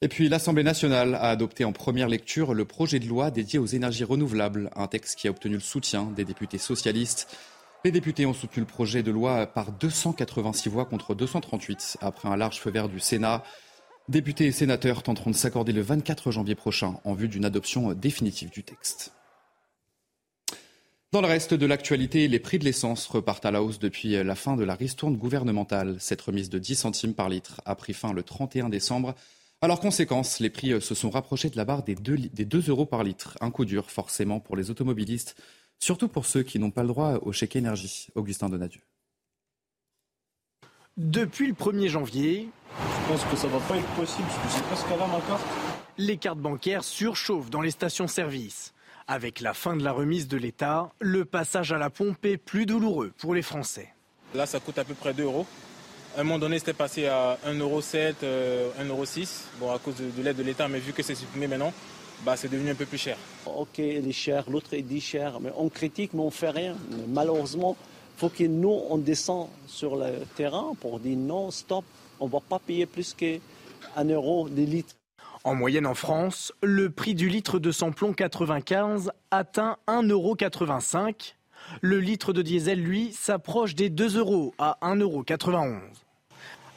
Et 0.00 0.06
puis 0.06 0.28
l'Assemblée 0.28 0.62
nationale 0.62 1.16
a 1.16 1.30
adopté 1.30 1.64
en 1.64 1.72
première 1.72 2.06
lecture 2.06 2.54
le 2.54 2.64
projet 2.64 3.00
de 3.00 3.08
loi 3.08 3.32
dédié 3.32 3.58
aux 3.58 3.66
énergies 3.66 4.04
renouvelables, 4.04 4.70
un 4.76 4.86
texte 4.86 5.18
qui 5.18 5.26
a 5.26 5.32
obtenu 5.32 5.54
le 5.54 5.60
soutien 5.60 6.04
des 6.14 6.24
députés 6.24 6.58
socialistes. 6.58 7.36
Les 7.84 7.92
députés 7.92 8.26
ont 8.26 8.34
soutenu 8.34 8.60
le 8.60 8.66
projet 8.66 9.04
de 9.04 9.12
loi 9.12 9.46
par 9.46 9.70
286 9.70 10.68
voix 10.68 10.84
contre 10.84 11.14
238 11.14 11.98
après 12.00 12.28
un 12.28 12.36
large 12.36 12.58
feu 12.58 12.70
vert 12.70 12.88
du 12.88 12.98
Sénat. 12.98 13.44
Députés 14.08 14.46
et 14.46 14.52
sénateurs 14.52 15.04
tenteront 15.04 15.30
de 15.30 15.36
s'accorder 15.36 15.72
le 15.72 15.82
24 15.82 16.32
janvier 16.32 16.56
prochain 16.56 16.98
en 17.04 17.14
vue 17.14 17.28
d'une 17.28 17.44
adoption 17.44 17.92
définitive 17.92 18.50
du 18.50 18.64
texte. 18.64 19.12
Dans 21.12 21.20
le 21.20 21.28
reste 21.28 21.54
de 21.54 21.66
l'actualité, 21.66 22.26
les 22.26 22.40
prix 22.40 22.58
de 22.58 22.64
l'essence 22.64 23.06
repartent 23.06 23.46
à 23.46 23.52
la 23.52 23.62
hausse 23.62 23.78
depuis 23.78 24.22
la 24.24 24.34
fin 24.34 24.56
de 24.56 24.64
la 24.64 24.74
ristourne 24.74 25.16
gouvernementale. 25.16 25.96
Cette 26.00 26.20
remise 26.20 26.50
de 26.50 26.58
10 26.58 26.74
centimes 26.74 27.14
par 27.14 27.28
litre 27.28 27.60
a 27.64 27.76
pris 27.76 27.94
fin 27.94 28.12
le 28.12 28.24
31 28.24 28.70
décembre. 28.70 29.14
Alors, 29.60 29.80
conséquence, 29.80 30.40
les 30.40 30.50
prix 30.50 30.80
se 30.80 30.94
sont 30.94 31.10
rapprochés 31.10 31.48
de 31.48 31.56
la 31.56 31.64
barre 31.64 31.82
des 31.84 31.94
2, 31.94 32.16
des 32.32 32.44
2 32.44 32.68
euros 32.68 32.86
par 32.86 33.04
litre. 33.04 33.36
Un 33.40 33.50
coup 33.50 33.64
dur, 33.64 33.90
forcément, 33.90 34.40
pour 34.40 34.56
les 34.56 34.70
automobilistes, 34.70 35.36
surtout 35.78 36.08
pour 36.08 36.26
ceux 36.26 36.42
qui 36.42 36.58
n'ont 36.58 36.70
pas 36.70 36.82
le 36.82 36.88
droit 36.88 37.18
au 37.22 37.32
chèque 37.32 37.56
énergie. 37.56 38.08
Augustin 38.14 38.48
Donadieu. 38.48 38.80
Depuis 40.96 41.46
le 41.46 41.54
1er 41.54 41.88
janvier, 41.88 42.48
je 42.72 43.08
pense 43.08 43.24
que 43.24 43.36
ça 43.36 43.46
va 43.46 43.60
pas 43.60 43.76
être 43.76 43.88
possible, 43.94 44.26
parce 44.42 44.60
que 44.60 44.88
c'est 44.88 44.94
à 44.94 44.96
la 44.96 45.06
ma 45.06 45.20
carte. 45.20 45.46
Les 45.96 46.16
cartes 46.16 46.38
bancaires 46.38 46.84
surchauffent 46.84 47.50
dans 47.50 47.60
les 47.60 47.70
stations-service. 47.70 48.74
Avec 49.06 49.40
la 49.40 49.54
fin 49.54 49.76
de 49.76 49.82
la 49.82 49.92
remise 49.92 50.28
de 50.28 50.36
l'État, 50.36 50.92
le 51.00 51.24
passage 51.24 51.72
à 51.72 51.78
la 51.78 51.88
pompe 51.88 52.24
est 52.26 52.36
plus 52.36 52.66
douloureux 52.66 53.12
pour 53.16 53.34
les 53.34 53.42
Français. 53.42 53.94
Là, 54.34 54.44
ça 54.44 54.60
coûte 54.60 54.78
à 54.78 54.84
peu 54.84 54.94
près 54.94 55.14
2 55.14 55.22
euros. 55.22 55.46
À 56.16 56.20
un 56.20 56.24
moment 56.24 56.38
donné, 56.38 56.58
c'était 56.58 56.72
passé 56.72 57.06
à 57.06 57.38
1,7€, 57.46 58.14
1,6€. 58.22 58.24
Euh, 58.24 59.26
bon, 59.60 59.72
à 59.72 59.78
cause 59.78 59.94
de, 59.96 60.22
l'aide 60.22 60.36
de 60.36 60.42
l'État, 60.42 60.68
mais 60.68 60.80
vu 60.80 60.92
que 60.92 61.02
c'est 61.02 61.14
supprimé 61.14 61.46
maintenant, 61.46 61.72
bah, 62.24 62.36
c'est 62.36 62.48
devenu 62.48 62.70
un 62.70 62.74
peu 62.74 62.86
plus 62.86 62.98
cher. 62.98 63.16
Ok, 63.46 63.78
il 63.78 64.08
est 64.08 64.12
cher, 64.12 64.44
l'autre 64.50 64.74
il 64.74 64.86
dit 64.86 65.00
cher, 65.00 65.40
mais 65.40 65.50
on 65.56 65.68
critique, 65.68 66.12
mais 66.14 66.22
on 66.22 66.30
fait 66.30 66.50
rien. 66.50 66.76
malheureusement, 67.08 67.76
il 68.16 68.20
faut 68.20 68.28
que 68.28 68.44
nous, 68.44 68.80
on 68.90 68.98
descend 68.98 69.48
sur 69.66 69.96
le 69.96 70.24
terrain 70.36 70.72
pour 70.80 70.98
dire 71.00 71.16
non, 71.16 71.50
stop, 71.50 71.84
on 72.20 72.26
ne 72.26 72.30
va 72.30 72.40
pas 72.40 72.58
payer 72.58 72.86
plus 72.86 73.14
qu'un 73.14 74.04
euro 74.04 74.48
des 74.48 74.66
litres. 74.66 74.94
En 75.44 75.54
moyenne 75.54 75.86
en 75.86 75.94
France, 75.94 76.52
le 76.62 76.90
prix 76.90 77.14
du 77.14 77.28
litre 77.28 77.58
de 77.58 77.70
samplon 77.70 78.12
95 78.12 79.12
atteint 79.30 79.76
1,85 79.86 80.10
euro. 80.10 81.14
Le 81.80 82.00
litre 82.00 82.32
de 82.32 82.42
diesel, 82.42 82.82
lui, 82.82 83.12
s'approche 83.12 83.74
des 83.74 83.88
2 83.88 84.18
euros 84.18 84.54
à 84.58 84.78
1,91 84.82 85.00
euros. 85.00 85.80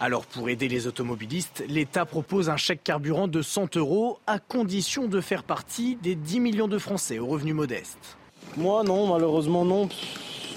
Alors 0.04 0.26
pour 0.26 0.50
aider 0.50 0.68
les 0.68 0.88
automobilistes, 0.88 1.64
l'État 1.68 2.06
propose 2.06 2.50
un 2.50 2.58
chèque 2.58 2.84
carburant 2.84 3.28
de 3.28 3.44
100 3.44 3.78
euros 3.78 4.18
à 4.26 4.40
condition 4.40 5.06
de 5.06 5.22
faire 5.22 5.44
partie 5.44 5.96
des 6.02 6.16
10 6.16 6.40
millions 6.40 6.68
de 6.68 6.80
Français 6.80 7.20
aux 7.20 7.28
revenus 7.28 7.54
modestes. 7.54 8.18
Moi 8.58 8.84
non, 8.84 9.06
malheureusement 9.14 9.64
non. 9.64 9.90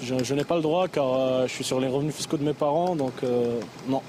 Je, 0.01 0.33
n'ai 0.33 0.43
pas 0.43 0.55
le 0.55 0.63
droit 0.63 0.87
car 0.87 1.13
euh, 1.13 1.47
je 1.47 1.53
suis 1.53 1.63
sur 1.63 1.79
les 1.79 1.87
revenus 1.87 2.15
fiscaux 2.15 2.37
de 2.37 2.43
mes 2.43 2.55
parents, 2.55 2.95
donc 2.95 3.13
euh, 3.21 3.59
non. 3.87 4.01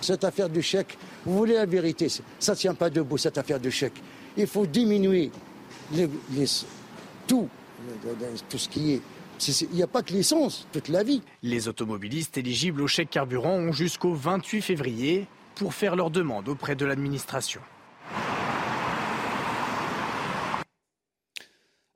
Cette 0.00 0.22
affaire 0.22 0.48
du 0.48 0.62
chèque, 0.62 0.96
vous 1.26 1.36
voulez 1.36 1.54
la 1.54 1.66
vérité, 1.66 2.06
ça 2.38 2.52
ne 2.52 2.56
tient 2.56 2.74
pas 2.74 2.88
debout 2.88 3.18
cette 3.18 3.36
affaire 3.36 3.58
du 3.58 3.72
chèque. 3.72 4.00
Il 4.36 4.46
faut 4.46 4.64
diminuer 4.64 5.32
tout, 7.26 7.48
tout 8.48 8.58
ce 8.58 8.68
qui 8.68 8.92
est 8.92 9.02
il 9.46 9.76
n'y 9.76 9.82
a 9.82 9.86
pas 9.86 10.02
que 10.02 10.12
l'essence, 10.12 10.66
toute 10.72 10.88
la 10.88 11.02
vie. 11.02 11.22
Les 11.42 11.68
automobilistes 11.68 12.36
éligibles 12.38 12.82
au 12.82 12.86
chèque 12.86 13.10
carburant 13.10 13.54
ont 13.54 13.72
jusqu'au 13.72 14.14
28 14.14 14.62
février 14.62 15.26
pour 15.54 15.74
faire 15.74 15.96
leur 15.96 16.10
demande 16.10 16.48
auprès 16.48 16.76
de 16.76 16.84
l'administration. 16.84 17.60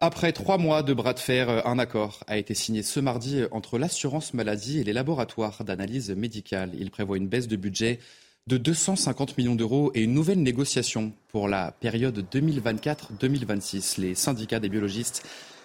Après 0.00 0.32
trois 0.32 0.58
mois 0.58 0.82
de 0.82 0.94
bras 0.94 1.14
de 1.14 1.20
fer, 1.20 1.64
un 1.64 1.78
accord 1.78 2.24
a 2.26 2.36
été 2.36 2.54
signé 2.54 2.82
ce 2.82 2.98
mardi 2.98 3.42
entre 3.52 3.78
l'assurance 3.78 4.34
maladie 4.34 4.80
et 4.80 4.84
les 4.84 4.92
laboratoires 4.92 5.62
d'analyse 5.62 6.10
médicale. 6.10 6.72
Il 6.76 6.90
prévoit 6.90 7.18
une 7.18 7.28
baisse 7.28 7.46
de 7.46 7.54
budget 7.54 8.00
de 8.48 8.56
250 8.56 9.38
millions 9.38 9.54
d'euros 9.54 9.92
et 9.94 10.02
une 10.02 10.12
nouvelle 10.12 10.42
négociation 10.42 11.12
pour 11.28 11.46
la 11.46 11.70
période 11.70 12.26
2024-2026. 12.32 14.00
Les 14.00 14.16
syndicats 14.16 14.58
des 14.58 14.68
biologistes 14.68 15.24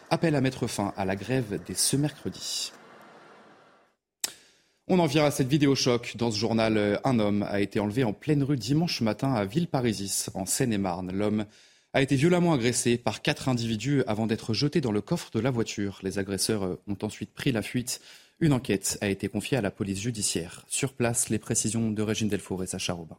appelle 0.10 0.36
à 0.36 0.42
mettre 0.42 0.68
fin 0.68 0.94
à 0.98 1.06
la 1.06 1.16
grève 1.16 1.60
dès 1.66 1.74
ce 1.74 1.96
mercredi. 1.96 2.72
On 4.88 5.00
en 5.00 5.06
vient 5.06 5.26
à 5.26 5.32
cette 5.32 5.50
vidéo 5.50 5.76
choc. 5.76 6.14
Dans 6.16 6.32
ce 6.32 6.38
journal, 6.38 7.02
un 7.04 7.20
homme 7.20 7.44
a 7.44 7.60
été 7.60 7.80
enlevé 7.82 8.06
en 8.06 8.14
pleine 8.14 8.42
rue 8.42 8.56
dimanche 8.56 9.02
matin 9.02 9.34
à 9.34 9.44
Villeparisis, 9.44 10.30
en 10.34 10.46
Seine-et-Marne. 10.46 11.12
L'homme 11.12 11.46
a 11.92 12.02
été 12.02 12.16
violemment 12.16 12.54
agressé 12.54 12.98
par 12.98 13.22
quatre 13.22 13.50
individus 13.50 14.04
avant 14.08 14.28
d'être 14.28 14.54
jeté 14.54 14.80
dans 14.80 14.94
le 14.94 15.02
coffre 15.02 15.30
de 15.32 15.42
la 15.42 15.52
voiture. 15.52 16.00
Les 16.04 16.20
agresseurs 16.20 16.78
ont 16.88 16.98
ensuite 17.02 17.34
pris 17.34 17.52
la 17.52 17.62
fuite. 17.62 18.00
Une 18.40 18.54
enquête 18.54 18.98
a 19.02 19.10
été 19.10 19.28
confiée 19.28 19.58
à 19.58 19.62
la 19.62 19.72
police 19.72 20.00
judiciaire. 20.00 20.64
Sur 20.68 20.94
place, 20.94 21.30
les 21.30 21.40
précisions 21.40 21.92
de 21.92 22.02
Régine 22.02 22.30
Delfour 22.30 22.64
et 22.64 22.68
Sacha 22.68 22.94
Robin. 22.94 23.18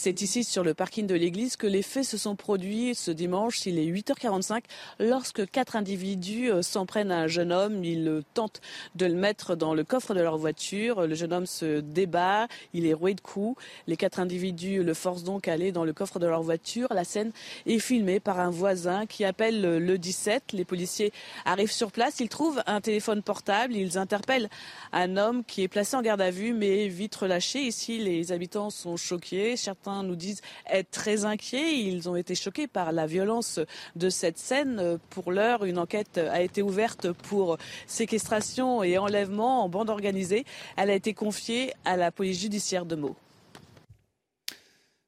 C'est 0.00 0.22
ici 0.22 0.44
sur 0.44 0.62
le 0.62 0.74
parking 0.74 1.08
de 1.08 1.16
l'église 1.16 1.56
que 1.56 1.66
les 1.66 1.82
faits 1.82 2.04
se 2.04 2.16
sont 2.16 2.36
produits 2.36 2.94
ce 2.94 3.10
dimanche. 3.10 3.66
Il 3.66 3.80
est 3.80 3.84
8h45 3.84 4.62
lorsque 5.00 5.50
quatre 5.50 5.74
individus 5.74 6.52
euh, 6.52 6.62
s'en 6.62 6.86
prennent 6.86 7.10
à 7.10 7.18
un 7.18 7.26
jeune 7.26 7.50
homme. 7.50 7.84
Ils 7.84 8.22
tentent 8.32 8.60
de 8.94 9.06
le 9.06 9.14
mettre 9.14 9.56
dans 9.56 9.74
le 9.74 9.82
coffre 9.82 10.14
de 10.14 10.20
leur 10.20 10.38
voiture. 10.38 11.04
Le 11.08 11.16
jeune 11.16 11.32
homme 11.32 11.46
se 11.46 11.80
débat. 11.80 12.46
Il 12.74 12.86
est 12.86 12.92
roué 12.92 13.14
de 13.14 13.20
coups. 13.20 13.60
Les 13.88 13.96
quatre 13.96 14.20
individus 14.20 14.84
le 14.84 14.94
forcent 14.94 15.24
donc 15.24 15.48
à 15.48 15.54
aller 15.54 15.72
dans 15.72 15.84
le 15.84 15.92
coffre 15.92 16.20
de 16.20 16.28
leur 16.28 16.42
voiture. 16.42 16.86
La 16.92 17.02
scène 17.02 17.32
est 17.66 17.80
filmée 17.80 18.20
par 18.20 18.38
un 18.38 18.50
voisin 18.50 19.04
qui 19.04 19.24
appelle 19.24 19.60
le 19.60 19.98
17. 19.98 20.52
Les 20.52 20.64
policiers 20.64 21.12
arrivent 21.44 21.72
sur 21.72 21.90
place. 21.90 22.20
Ils 22.20 22.28
trouvent 22.28 22.62
un 22.68 22.80
téléphone 22.80 23.20
portable. 23.20 23.74
Ils 23.74 23.98
interpellent 23.98 24.48
un 24.92 25.16
homme 25.16 25.42
qui 25.42 25.64
est 25.64 25.68
placé 25.68 25.96
en 25.96 26.02
garde 26.02 26.20
à 26.20 26.30
vue 26.30 26.52
mais 26.52 26.86
vite 26.86 27.16
relâché. 27.16 27.62
Ici, 27.62 27.98
les 27.98 28.30
habitants 28.30 28.70
sont 28.70 28.96
choqués. 28.96 29.56
Certains 29.56 29.87
nous 30.02 30.16
disent 30.16 30.42
être 30.70 30.90
très 30.90 31.24
inquiets. 31.24 31.78
Ils 31.78 32.08
ont 32.08 32.16
été 32.16 32.34
choqués 32.34 32.66
par 32.66 32.92
la 32.92 33.06
violence 33.06 33.60
de 33.96 34.10
cette 34.10 34.38
scène. 34.38 34.98
Pour 35.10 35.32
l'heure, 35.32 35.64
une 35.64 35.78
enquête 35.78 36.18
a 36.18 36.40
été 36.40 36.62
ouverte 36.62 37.12
pour 37.12 37.58
séquestration 37.86 38.82
et 38.82 38.98
enlèvement 38.98 39.64
en 39.64 39.68
bande 39.68 39.90
organisée. 39.90 40.44
Elle 40.76 40.90
a 40.90 40.94
été 40.94 41.14
confiée 41.14 41.72
à 41.84 41.96
la 41.96 42.10
police 42.10 42.40
judiciaire 42.40 42.86
de 42.86 42.96
Meaux. 42.96 43.16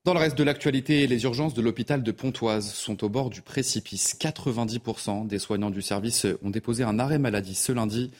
Dans 0.05 0.15
le 0.15 0.21
reste 0.21 0.39
de 0.39 0.45
l'actualité, 0.45 1.07
les 1.07 1.25
urgences 1.25 1.53
de 1.53 1.61
l'hôpital 1.61 2.03
de 2.03 2.11
Pontoise 2.11 2.73
sont 2.73 3.05
au 3.05 3.11
bord 3.11 3.29
du 3.29 3.43
précipice. 3.43 4.17
90% 4.19 5.27
des 5.27 5.39
soignants 5.39 5.69
du 5.69 5.83
service 5.83 6.27
ont 6.43 6.49
déposé 6.49 6.85
un 6.85 6.99
arrêt 6.99 7.19
maladie 7.19 7.55
ce 7.55 7.71
lundi. 7.71 8.11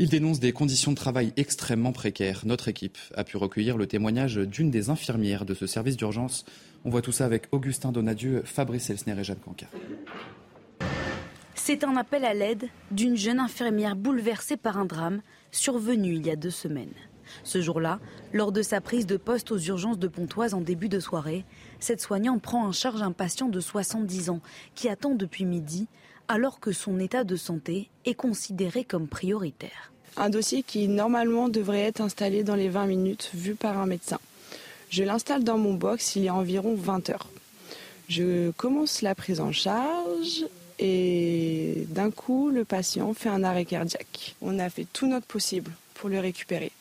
Il 0.00 0.08
dénonce 0.08 0.38
des 0.38 0.52
conditions 0.52 0.92
de 0.92 0.96
travail 0.96 1.32
extrêmement 1.36 1.90
précaires. 1.90 2.42
Notre 2.44 2.68
équipe 2.68 2.96
a 3.16 3.24
pu 3.24 3.36
recueillir 3.36 3.76
le 3.76 3.88
témoignage 3.88 4.36
d'une 4.36 4.70
des 4.70 4.90
infirmières 4.90 5.44
de 5.44 5.54
ce 5.54 5.66
service 5.66 5.96
d'urgence. 5.96 6.44
On 6.84 6.90
voit 6.90 7.02
tout 7.02 7.10
ça 7.10 7.24
avec 7.24 7.48
Augustin 7.50 7.90
Donadieu, 7.90 8.42
Fabrice 8.44 8.90
Elsner 8.90 9.18
et 9.18 9.24
Jeanne 9.24 9.40
Canca. 9.44 9.66
C'est 11.56 11.82
un 11.82 11.96
appel 11.96 12.24
à 12.24 12.32
l'aide 12.32 12.68
d'une 12.92 13.16
jeune 13.16 13.40
infirmière 13.40 13.96
bouleversée 13.96 14.56
par 14.56 14.78
un 14.78 14.84
drame 14.84 15.20
survenu 15.50 16.14
il 16.14 16.24
y 16.24 16.30
a 16.30 16.36
deux 16.36 16.50
semaines. 16.50 16.94
Ce 17.42 17.60
jour-là, 17.60 17.98
lors 18.32 18.52
de 18.52 18.62
sa 18.62 18.80
prise 18.80 19.04
de 19.04 19.16
poste 19.16 19.50
aux 19.50 19.58
urgences 19.58 19.98
de 19.98 20.06
Pontoise 20.06 20.54
en 20.54 20.60
début 20.60 20.88
de 20.88 21.00
soirée, 21.00 21.44
cette 21.80 22.00
soignante 22.00 22.40
prend 22.40 22.64
en 22.64 22.72
charge 22.72 23.02
un 23.02 23.12
patient 23.12 23.48
de 23.48 23.58
70 23.58 24.30
ans 24.30 24.40
qui 24.76 24.88
attend 24.88 25.16
depuis 25.16 25.44
midi 25.44 25.88
alors 26.28 26.60
que 26.60 26.72
son 26.72 27.00
état 27.00 27.24
de 27.24 27.36
santé 27.36 27.88
est 28.04 28.14
considéré 28.14 28.84
comme 28.84 29.08
prioritaire. 29.08 29.92
Un 30.16 30.30
dossier 30.30 30.62
qui 30.62 30.88
normalement 30.88 31.48
devrait 31.48 31.82
être 31.82 32.00
installé 32.00 32.42
dans 32.42 32.54
les 32.54 32.68
20 32.68 32.86
minutes 32.86 33.30
vu 33.34 33.54
par 33.54 33.78
un 33.78 33.86
médecin. 33.86 34.18
Je 34.90 35.04
l'installe 35.04 35.44
dans 35.44 35.58
mon 35.58 35.74
box 35.74 36.16
il 36.16 36.24
y 36.24 36.28
a 36.28 36.34
environ 36.34 36.74
20 36.74 37.10
heures. 37.10 37.28
Je 38.08 38.50
commence 38.52 39.02
la 39.02 39.14
prise 39.14 39.40
en 39.40 39.52
charge 39.52 40.46
et 40.78 41.86
d'un 41.88 42.10
coup 42.10 42.50
le 42.50 42.64
patient 42.64 43.12
fait 43.14 43.28
un 43.28 43.44
arrêt 43.44 43.64
cardiaque. 43.64 44.34
On 44.40 44.58
a 44.58 44.70
fait 44.70 44.86
tout 44.92 45.06
notre 45.06 45.26
possible 45.26 45.72
pour 45.94 46.08
le 46.08 46.20
récupérer, 46.20 46.72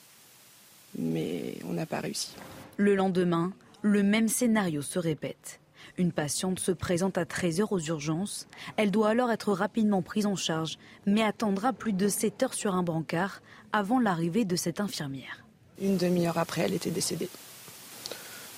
mais 0.98 1.56
on 1.68 1.74
n'a 1.74 1.86
pas 1.86 2.00
réussi. 2.00 2.30
Le 2.78 2.96
lendemain, 2.96 3.52
le 3.82 4.04
même 4.04 4.30
scénario 4.30 4.82
se 4.82 5.00
répète. 5.00 5.60
Une 5.98 6.12
patiente 6.12 6.60
se 6.60 6.72
présente 6.72 7.18
à 7.18 7.26
13h 7.26 7.68
aux 7.72 7.80
urgences. 7.80 8.48
Elle 8.76 8.92
doit 8.92 9.10
alors 9.10 9.32
être 9.32 9.52
rapidement 9.54 10.02
prise 10.02 10.26
en 10.26 10.36
charge, 10.36 10.78
mais 11.06 11.24
attendra 11.24 11.74
plus 11.74 11.94
de 11.94 12.08
7 12.08 12.44
heures 12.44 12.54
sur 12.54 12.76
un 12.76 12.84
brancard 12.84 13.42
avant 13.74 14.00
l'arrivée 14.00 14.46
de 14.46 14.56
cette 14.56 14.80
infirmière. 14.80 15.44
Une 15.82 15.98
demi-heure 15.98 16.38
après, 16.38 16.62
elle 16.62 16.74
était 16.74 16.92
décédée. 16.92 17.30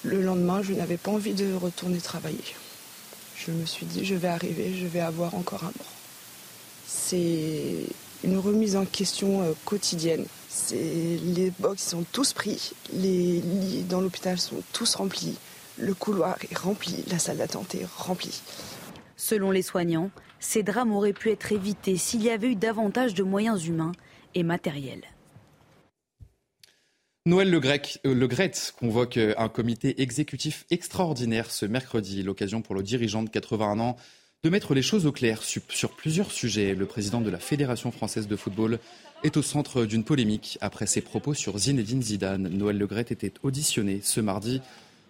Le 0.04 0.22
lendemain, 0.22 0.62
je 0.62 0.74
n'avais 0.74 0.98
pas 0.98 1.12
envie 1.12 1.34
de 1.34 1.54
retourner 1.54 2.00
travailler. 2.00 2.56
Je 3.36 3.52
me 3.52 3.66
suis 3.66 3.86
dit, 3.86 4.06
je 4.06 4.16
vais 4.16 4.28
arriver, 4.28 4.74
je 4.74 4.86
vais 4.86 5.02
avoir 5.02 5.36
encore 5.36 5.64
un 5.64 5.74
mort. 5.78 5.94
C'est 6.88 7.86
une 8.24 8.38
remise 8.38 8.76
en 8.76 8.86
question 8.86 9.42
euh, 9.42 9.54
quotidienne. 9.66 10.26
Les 10.72 11.52
box 11.60 11.90
sont 11.90 12.04
tous 12.12 12.34
pris, 12.34 12.72
les 12.94 13.42
lits 13.42 13.84
dans 13.88 14.02
l'hôpital 14.02 14.40
sont 14.40 14.62
tous 14.74 14.96
remplis. 14.96 15.38
Le 15.80 15.94
couloir 15.94 16.38
est 16.50 16.58
rempli, 16.58 17.04
la 17.10 17.20
salle 17.20 17.38
d'attente 17.38 17.76
est 17.76 17.86
remplie. 17.98 18.42
Selon 19.16 19.52
les 19.52 19.62
soignants, 19.62 20.12
ces 20.40 20.64
drames 20.64 20.94
auraient 20.94 21.14
pu 21.14 21.30
être 21.30 21.52
évités 21.52 21.98
s'il 21.98 22.24
y 22.24 22.30
avait 22.30 22.48
eu 22.48 22.56
davantage 22.56 23.14
de 23.14 23.24
moyens 23.24 23.66
humains 23.66 23.94
et 24.36 24.44
matériels. 24.44 25.04
Noël 27.26 27.50
Le, 27.50 27.60
Grec, 27.60 28.00
euh, 28.06 28.14
le 28.16 28.28
Gret 28.28 28.52
convoque 28.80 29.18
euh, 29.18 29.34
un 29.38 29.50
comité 29.50 30.02
exécutif 30.02 30.66
extraordinaire 30.72 31.52
ce 31.52 31.66
mercredi, 31.66 32.24
l'occasion 32.24 32.62
pour 32.62 32.76
le 32.76 32.82
dirigeant 32.82 33.24
de 33.24 33.30
81 33.30 33.80
ans 33.80 33.98
de 34.42 34.50
mettre 34.50 34.74
les 34.74 34.82
choses 34.82 35.06
au 35.06 35.12
clair 35.12 35.44
sur 35.44 35.92
plusieurs 35.92 36.32
sujets. 36.32 36.74
Le 36.74 36.86
président 36.86 37.20
de 37.20 37.30
la 37.30 37.40
Fédération 37.40 37.92
française 37.92 38.28
de 38.28 38.36
football 38.38 38.80
est 39.24 39.36
au 39.36 39.42
centre 39.42 39.84
d'une 39.84 40.06
polémique 40.06 40.58
après 40.62 40.88
ses 40.88 41.02
propos 41.02 41.34
sur 41.34 41.58
Zinedine 41.58 42.02
Zidane. 42.02 42.48
Noël 42.48 42.78
Le 42.78 42.88
Gret 42.88 43.08
était 43.10 43.34
auditionné 43.44 44.00
ce 44.02 44.22
mardi 44.22 44.62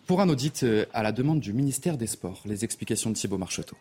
pour 0.10 0.22
un 0.22 0.30
audit 0.30 0.64
euh, 0.64 0.86
à 0.92 1.04
la 1.04 1.12
demande 1.12 1.40
du 1.40 1.54
ministère 1.54 1.96
des 1.96 2.08
Sports. 2.08 2.42
Les 2.44 2.64
explications 2.64 3.12
de 3.12 3.16
Thibault 3.16 3.38
Marcheteau. 3.38 3.78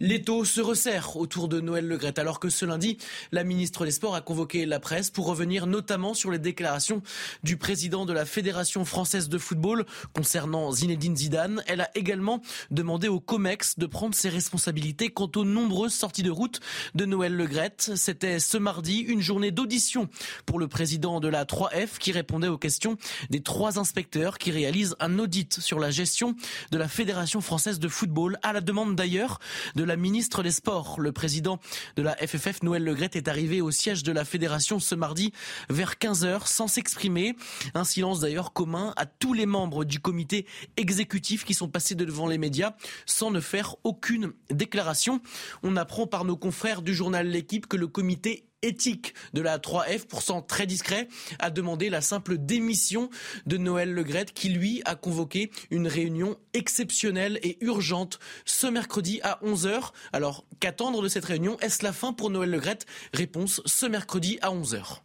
L'étau 0.00 0.44
se 0.44 0.60
resserre 0.60 1.16
autour 1.16 1.48
de 1.48 1.60
Noël 1.60 1.84
Legrette 1.84 2.20
alors 2.20 2.38
que 2.38 2.50
ce 2.50 2.64
lundi, 2.64 2.98
la 3.32 3.42
ministre 3.42 3.84
des 3.84 3.90
Sports 3.90 4.14
a 4.14 4.20
convoqué 4.20 4.64
la 4.64 4.78
presse 4.78 5.10
pour 5.10 5.26
revenir 5.26 5.66
notamment 5.66 6.14
sur 6.14 6.30
les 6.30 6.38
déclarations 6.38 7.02
du 7.42 7.56
président 7.56 8.06
de 8.06 8.12
la 8.12 8.24
Fédération 8.24 8.84
française 8.84 9.28
de 9.28 9.38
football 9.38 9.86
concernant 10.12 10.70
Zinedine 10.70 11.16
Zidane. 11.16 11.64
Elle 11.66 11.80
a 11.80 11.90
également 11.96 12.42
demandé 12.70 13.08
au 13.08 13.18
COMEX 13.18 13.76
de 13.76 13.86
prendre 13.86 14.14
ses 14.14 14.28
responsabilités 14.28 15.08
quant 15.10 15.32
aux 15.34 15.44
nombreuses 15.44 15.94
sorties 15.94 16.22
de 16.22 16.30
route 16.30 16.60
de 16.94 17.04
Noël 17.04 17.34
Legrette. 17.34 17.90
C'était 17.96 18.38
ce 18.38 18.56
mardi 18.56 19.00
une 19.00 19.20
journée 19.20 19.50
d'audition 19.50 20.08
pour 20.46 20.60
le 20.60 20.68
président 20.68 21.18
de 21.18 21.26
la 21.26 21.44
3F 21.44 21.98
qui 21.98 22.12
répondait 22.12 22.46
aux 22.46 22.58
questions 22.58 22.98
des 23.30 23.42
trois 23.42 23.80
inspecteurs 23.80 24.38
qui 24.38 24.52
réalisent 24.52 24.94
un 25.00 25.18
audit 25.18 25.58
sur 25.58 25.80
la 25.80 25.90
gestion 25.90 26.36
de 26.70 26.78
la 26.78 26.86
Fédération 26.86 27.40
française 27.40 27.80
de 27.80 27.88
football 27.88 28.38
à 28.44 28.52
la 28.52 28.60
demande 28.60 28.94
d'ailleurs 28.94 29.40
de 29.74 29.87
la 29.88 29.96
ministre 29.96 30.42
des 30.42 30.50
Sports. 30.50 31.00
Le 31.00 31.12
président 31.12 31.58
de 31.96 32.02
la 32.02 32.14
FFF, 32.14 32.62
Noël 32.62 32.84
Legrette, 32.84 33.16
est 33.16 33.26
arrivé 33.26 33.60
au 33.60 33.70
siège 33.70 34.02
de 34.02 34.12
la 34.12 34.24
fédération 34.24 34.78
ce 34.78 34.94
mardi 34.94 35.32
vers 35.70 35.94
15h 35.94 36.46
sans 36.46 36.68
s'exprimer. 36.68 37.34
Un 37.74 37.84
silence 37.84 38.20
d'ailleurs 38.20 38.52
commun 38.52 38.92
à 38.96 39.06
tous 39.06 39.32
les 39.32 39.46
membres 39.46 39.84
du 39.84 39.98
comité 39.98 40.46
exécutif 40.76 41.44
qui 41.44 41.54
sont 41.54 41.68
passés 41.68 41.94
devant 41.94 42.26
les 42.26 42.38
médias 42.38 42.74
sans 43.06 43.30
ne 43.30 43.40
faire 43.40 43.76
aucune 43.82 44.32
déclaration. 44.50 45.20
On 45.62 45.76
apprend 45.76 46.06
par 46.06 46.24
nos 46.24 46.36
confrères 46.36 46.82
du 46.82 46.94
journal 46.94 47.26
L'équipe 47.26 47.66
que 47.66 47.76
le 47.76 47.86
comité 47.86 48.47
éthique 48.62 49.14
de 49.32 49.40
la 49.40 49.58
3F, 49.58 50.06
pourcent 50.06 50.42
très 50.42 50.66
discret, 50.66 51.08
a 51.38 51.50
demandé 51.50 51.90
la 51.90 52.00
simple 52.00 52.38
démission 52.38 53.10
de 53.46 53.56
Noël 53.56 53.92
Legrette 53.92 54.32
qui, 54.32 54.48
lui, 54.48 54.82
a 54.84 54.94
convoqué 54.94 55.50
une 55.70 55.86
réunion 55.86 56.36
exceptionnelle 56.54 57.38
et 57.42 57.58
urgente 57.60 58.18
ce 58.44 58.66
mercredi 58.66 59.20
à 59.22 59.38
11h. 59.44 59.90
Alors, 60.12 60.44
qu'attendre 60.60 61.02
de 61.02 61.08
cette 61.08 61.24
réunion? 61.24 61.58
Est-ce 61.60 61.84
la 61.84 61.92
fin 61.92 62.12
pour 62.12 62.30
Noël 62.30 62.50
Legrette 62.50 62.86
Réponse 63.12 63.60
ce 63.64 63.86
mercredi 63.86 64.38
à 64.42 64.50
11h. 64.50 64.98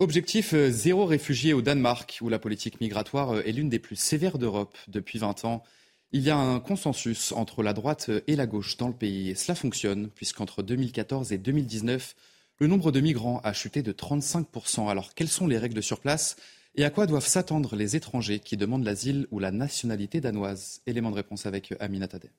Objectif 0.00 0.54
euh, 0.54 0.70
zéro 0.70 1.06
réfugié 1.06 1.52
au 1.54 1.60
Danemark, 1.60 2.18
où 2.20 2.28
la 2.28 2.38
politique 2.38 2.80
migratoire 2.80 3.34
euh, 3.34 3.42
est 3.44 3.50
l'une 3.50 3.68
des 3.68 3.80
plus 3.80 3.96
sévères 3.96 4.38
d'Europe 4.38 4.76
depuis 4.86 5.18
20 5.18 5.44
ans. 5.44 5.64
Il 6.10 6.22
y 6.22 6.30
a 6.30 6.38
un 6.38 6.58
consensus 6.58 7.32
entre 7.32 7.62
la 7.62 7.74
droite 7.74 8.10
et 8.26 8.34
la 8.34 8.46
gauche 8.46 8.78
dans 8.78 8.88
le 8.88 8.94
pays 8.94 9.28
et 9.28 9.34
cela 9.34 9.54
fonctionne 9.54 10.08
puisqu'entre 10.08 10.62
2014 10.62 11.32
et 11.32 11.38
2019, 11.38 12.14
le 12.60 12.66
nombre 12.66 12.92
de 12.92 13.00
migrants 13.00 13.42
a 13.44 13.52
chuté 13.52 13.82
de 13.82 13.92
35%. 13.92 14.88
Alors 14.88 15.12
quelles 15.12 15.28
sont 15.28 15.46
les 15.46 15.58
règles 15.58 15.82
sur 15.82 16.00
place 16.00 16.36
et 16.76 16.84
à 16.86 16.90
quoi 16.90 17.06
doivent 17.06 17.26
s'attendre 17.26 17.76
les 17.76 17.94
étrangers 17.94 18.38
qui 18.38 18.56
demandent 18.56 18.84
l'asile 18.84 19.26
ou 19.30 19.38
la 19.38 19.50
nationalité 19.50 20.22
danoise? 20.22 20.80
Élément 20.86 21.10
de 21.10 21.16
réponse 21.16 21.44
avec 21.44 21.74
Amina 21.78 22.08
Tadeh. 22.08 22.30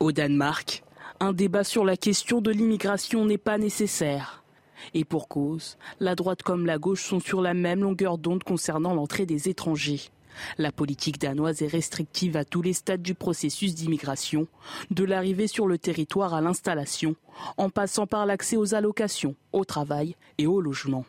Au 0.00 0.10
Danemark, 0.10 0.82
un 1.20 1.34
débat 1.34 1.64
sur 1.64 1.84
la 1.84 1.98
question 1.98 2.40
de 2.40 2.50
l'immigration 2.50 3.26
n'est 3.26 3.36
pas 3.36 3.58
nécessaire. 3.58 4.42
Et 4.94 5.04
pour 5.04 5.28
cause, 5.28 5.76
la 6.00 6.14
droite 6.14 6.42
comme 6.42 6.64
la 6.64 6.78
gauche 6.78 7.04
sont 7.04 7.20
sur 7.20 7.42
la 7.42 7.52
même 7.52 7.82
longueur 7.82 8.16
d'onde 8.16 8.42
concernant 8.42 8.94
l'entrée 8.94 9.26
des 9.26 9.50
étrangers. 9.50 10.10
La 10.58 10.72
politique 10.72 11.20
danoise 11.20 11.62
est 11.62 11.66
restrictive 11.66 12.36
à 12.36 12.44
tous 12.44 12.62
les 12.62 12.72
stades 12.72 13.02
du 13.02 13.14
processus 13.14 13.74
d'immigration, 13.74 14.46
de 14.90 15.04
l'arrivée 15.04 15.46
sur 15.46 15.66
le 15.66 15.78
territoire 15.78 16.34
à 16.34 16.40
l'installation, 16.40 17.16
en 17.56 17.70
passant 17.70 18.06
par 18.06 18.26
l'accès 18.26 18.56
aux 18.56 18.74
allocations, 18.74 19.36
au 19.52 19.64
travail 19.64 20.16
et 20.38 20.46
au 20.46 20.60
logement. 20.60 21.04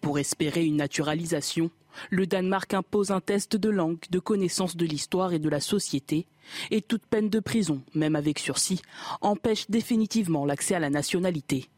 Pour 0.00 0.18
espérer 0.18 0.64
une 0.64 0.76
naturalisation, 0.76 1.70
le 2.10 2.26
Danemark 2.26 2.72
impose 2.74 3.10
un 3.10 3.20
test 3.20 3.56
de 3.56 3.68
langue, 3.68 3.98
de 4.10 4.18
connaissance 4.18 4.76
de 4.76 4.86
l'histoire 4.86 5.32
et 5.32 5.38
de 5.38 5.48
la 5.48 5.60
société, 5.60 6.26
et 6.70 6.82
toute 6.82 7.06
peine 7.06 7.28
de 7.28 7.40
prison, 7.40 7.82
même 7.94 8.16
avec 8.16 8.38
sursis, 8.38 8.82
empêche 9.20 9.70
définitivement 9.70 10.44
l'accès 10.44 10.74
à 10.74 10.80
la 10.80 10.90
nationalité. 10.90 11.68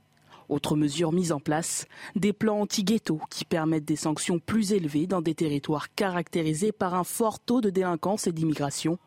Autre 0.48 0.76
mesure 0.76 1.12
mise 1.12 1.32
en 1.32 1.40
place, 1.40 1.86
des 2.16 2.32
plans 2.32 2.60
anti-ghetto 2.60 3.20
qui 3.30 3.44
permettent 3.44 3.84
des 3.84 3.96
sanctions 3.96 4.38
plus 4.38 4.72
élevées 4.72 5.06
dans 5.06 5.22
des 5.22 5.34
territoires 5.34 5.94
caractérisés 5.94 6.72
par 6.72 6.94
un 6.94 7.04
fort 7.04 7.40
taux 7.40 7.60
de 7.60 7.70
délinquance 7.70 8.26
et 8.26 8.32
d'immigration, 8.32 8.98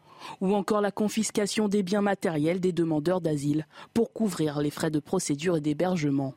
ou 0.42 0.56
encore 0.56 0.82
la 0.82 0.92
confiscation 0.92 1.68
des 1.68 1.84
biens 1.84 2.02
matériels 2.02 2.60
des 2.60 2.72
demandeurs 2.72 3.22
d'asile 3.22 3.68
pour 3.94 4.14
couvrir 4.14 4.60
les 4.60 4.72
frais 4.72 4.92
de 4.92 5.00
procédure 5.00 5.58
et 5.58 5.62
d'hébergement. 5.62 6.34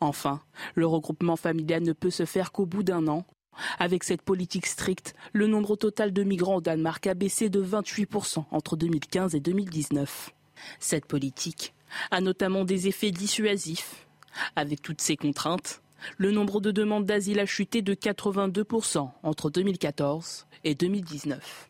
Enfin, 0.00 0.40
le 0.74 0.86
regroupement 0.86 1.36
familial 1.36 1.82
ne 1.82 1.92
peut 1.92 2.10
se 2.10 2.26
faire 2.26 2.52
qu'au 2.52 2.66
bout 2.66 2.82
d'un 2.82 3.08
an. 3.08 3.24
Avec 3.78 4.04
cette 4.04 4.22
politique 4.22 4.66
stricte, 4.66 5.14
le 5.32 5.46
nombre 5.46 5.76
total 5.76 6.12
de 6.12 6.22
migrants 6.22 6.56
au 6.56 6.60
Danemark 6.60 7.06
a 7.06 7.14
baissé 7.14 7.50
de 7.50 7.62
28% 7.62 8.44
entre 8.50 8.76
2015 8.76 9.34
et 9.34 9.40
2019. 9.40 10.30
Cette 10.78 11.06
politique 11.06 11.74
a 12.10 12.20
notamment 12.20 12.64
des 12.64 12.88
effets 12.88 13.10
dissuasifs 13.10 14.06
avec 14.56 14.82
toutes 14.82 15.00
ces 15.00 15.16
contraintes, 15.16 15.82
le 16.18 16.30
nombre 16.30 16.60
de 16.60 16.70
demandes 16.70 17.06
d'asile 17.06 17.40
a 17.40 17.46
chuté 17.46 17.82
de 17.82 17.94
82% 17.94 19.10
entre 19.22 19.50
2014 19.50 20.46
et 20.64 20.74
2019. 20.74 21.68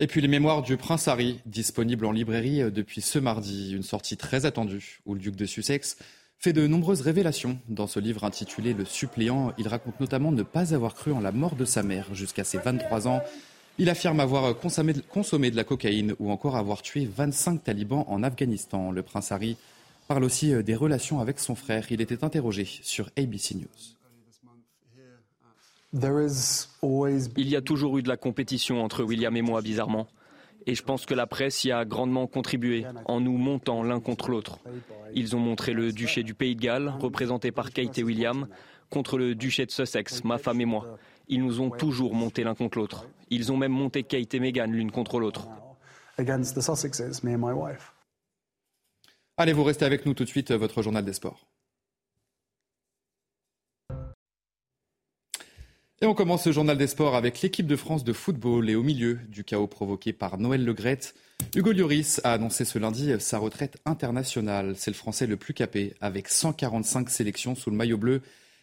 Et 0.00 0.06
puis 0.06 0.20
les 0.20 0.28
mémoires 0.28 0.62
du 0.62 0.76
prince 0.76 1.06
Harry, 1.06 1.40
disponibles 1.46 2.06
en 2.06 2.12
librairie 2.12 2.70
depuis 2.72 3.00
ce 3.00 3.18
mardi, 3.18 3.72
une 3.72 3.84
sortie 3.84 4.16
très 4.16 4.46
attendue 4.46 5.00
où 5.06 5.14
le 5.14 5.20
duc 5.20 5.36
de 5.36 5.46
Sussex 5.46 5.96
fait 6.38 6.52
de 6.52 6.66
nombreuses 6.66 7.02
révélations. 7.02 7.60
Dans 7.68 7.86
ce 7.86 8.00
livre 8.00 8.24
intitulé 8.24 8.74
Le 8.74 8.84
suppléant, 8.84 9.52
il 9.58 9.68
raconte 9.68 10.00
notamment 10.00 10.32
ne 10.32 10.42
pas 10.42 10.74
avoir 10.74 10.94
cru 10.94 11.12
en 11.12 11.20
la 11.20 11.30
mort 11.30 11.54
de 11.54 11.64
sa 11.64 11.84
mère 11.84 12.12
jusqu'à 12.14 12.42
ses 12.42 12.58
23 12.58 13.06
ans. 13.06 13.22
Il 13.78 13.88
affirme 13.88 14.18
avoir 14.18 14.58
consommé 14.58 15.50
de 15.50 15.56
la 15.56 15.64
cocaïne 15.64 16.16
ou 16.18 16.32
encore 16.32 16.56
avoir 16.56 16.82
tué 16.82 17.06
25 17.06 17.62
talibans 17.62 18.04
en 18.08 18.24
Afghanistan. 18.24 18.90
Le 18.90 19.02
prince 19.04 19.30
Harry 19.30 19.56
parle 20.12 20.24
aussi 20.24 20.52
euh, 20.52 20.62
des 20.62 20.74
relations 20.74 21.20
avec 21.20 21.38
son 21.38 21.54
frère. 21.54 21.86
Il 21.90 22.02
était 22.02 22.22
interrogé 22.22 22.66
sur 22.66 23.08
ABC 23.16 23.54
News. 23.54 23.64
Il 27.38 27.48
y 27.48 27.56
a 27.56 27.62
toujours 27.62 27.96
eu 27.96 28.02
de 28.02 28.08
la 28.08 28.18
compétition 28.18 28.84
entre 28.84 29.04
William 29.04 29.34
et 29.34 29.40
moi, 29.40 29.62
bizarrement. 29.62 30.06
Et 30.66 30.74
je 30.74 30.82
pense 30.82 31.06
que 31.06 31.14
la 31.14 31.26
presse 31.26 31.64
y 31.64 31.72
a 31.72 31.86
grandement 31.86 32.26
contribué 32.26 32.84
en 33.06 33.20
nous 33.20 33.38
montant 33.38 33.82
l'un 33.82 34.00
contre 34.00 34.28
l'autre. 34.28 34.58
Ils 35.14 35.34
ont 35.34 35.40
montré 35.40 35.72
le 35.72 35.92
duché 35.92 36.22
du 36.22 36.34
Pays 36.34 36.56
de 36.56 36.60
Galles, 36.60 36.92
représenté 37.00 37.50
par 37.50 37.72
Kate 37.72 37.96
et 37.96 38.02
William, 38.02 38.48
contre 38.90 39.16
le 39.16 39.34
duché 39.34 39.64
de 39.64 39.70
Sussex, 39.70 40.24
ma 40.24 40.36
femme 40.36 40.60
et 40.60 40.66
moi. 40.66 40.98
Ils 41.28 41.42
nous 41.42 41.62
ont 41.62 41.70
toujours 41.70 42.14
monté 42.14 42.44
l'un 42.44 42.54
contre 42.54 42.76
l'autre. 42.76 43.06
Ils 43.30 43.50
ont 43.50 43.56
même 43.56 43.72
monté 43.72 44.02
Kate 44.02 44.34
et 44.34 44.40
Meghan 44.40 44.66
l'une 44.66 44.90
contre 44.90 45.18
l'autre. 45.20 45.48
Allez, 49.38 49.52
vous 49.52 49.64
restez 49.64 49.84
avec 49.84 50.04
nous 50.04 50.14
tout 50.14 50.24
de 50.24 50.28
suite, 50.28 50.50
euh, 50.50 50.58
votre 50.58 50.82
journal 50.82 51.04
des 51.04 51.14
sports. 51.14 51.46
Et 56.02 56.06
on 56.06 56.14
commence 56.14 56.42
ce 56.42 56.52
journal 56.52 56.76
des 56.76 56.88
sports 56.88 57.14
avec 57.14 57.40
l'équipe 57.42 57.66
de 57.66 57.76
France 57.76 58.02
de 58.02 58.12
football 58.12 58.68
et 58.68 58.74
au 58.74 58.82
milieu 58.82 59.20
du 59.28 59.44
chaos 59.44 59.68
provoqué 59.68 60.12
par 60.12 60.36
Noël 60.36 60.64
Legrette. 60.64 61.14
Hugo 61.54 61.72
Lloris 61.72 62.20
a 62.24 62.32
annoncé 62.32 62.64
ce 62.64 62.78
lundi 62.78 63.12
sa 63.20 63.38
retraite 63.38 63.78
internationale. 63.86 64.74
C'est 64.76 64.90
le 64.90 64.96
Français 64.96 65.28
le 65.28 65.36
plus 65.36 65.54
capé 65.54 65.94
avec 66.00 66.28
145 66.28 67.08
sélections 67.08 67.54
sous 67.54 67.70
le 67.70 67.76
maillot 67.76 67.98
bleu 67.98 68.20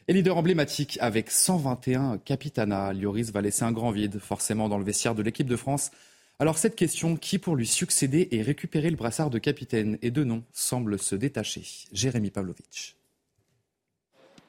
et 0.10 0.14
leader 0.14 0.36
emblématique 0.36 0.98
avec 1.02 1.32
121 1.32 2.18
capitana. 2.18 2.92
Lloris 2.94 3.32
va 3.32 3.42
laisser 3.42 3.64
un 3.64 3.72
grand 3.72 3.92
vide 3.92 4.20
forcément 4.20 4.68
dans 4.68 4.78
le 4.78 4.84
vestiaire 4.84 5.16
de 5.16 5.24
l'équipe 5.24 5.48
de 5.48 5.56
France 5.56 5.92
alors 6.40 6.58
cette 6.58 6.78
question, 6.78 7.18
qui 7.18 7.38
pour 7.38 7.58
lui 7.58 7.68
succéder 7.68 8.30
et 8.32 8.42
récupérer 8.42 8.90
le 8.90 8.96
brassard 8.96 9.30
de 9.30 9.40
capitaine 9.40 9.98
et 10.02 10.10
de 10.10 10.24
nom, 10.24 10.44
semble 10.54 10.98
se 10.98 11.16
détacher. 11.16 11.64
Jérémy 11.92 12.32
Pavlovitch. 12.32 12.96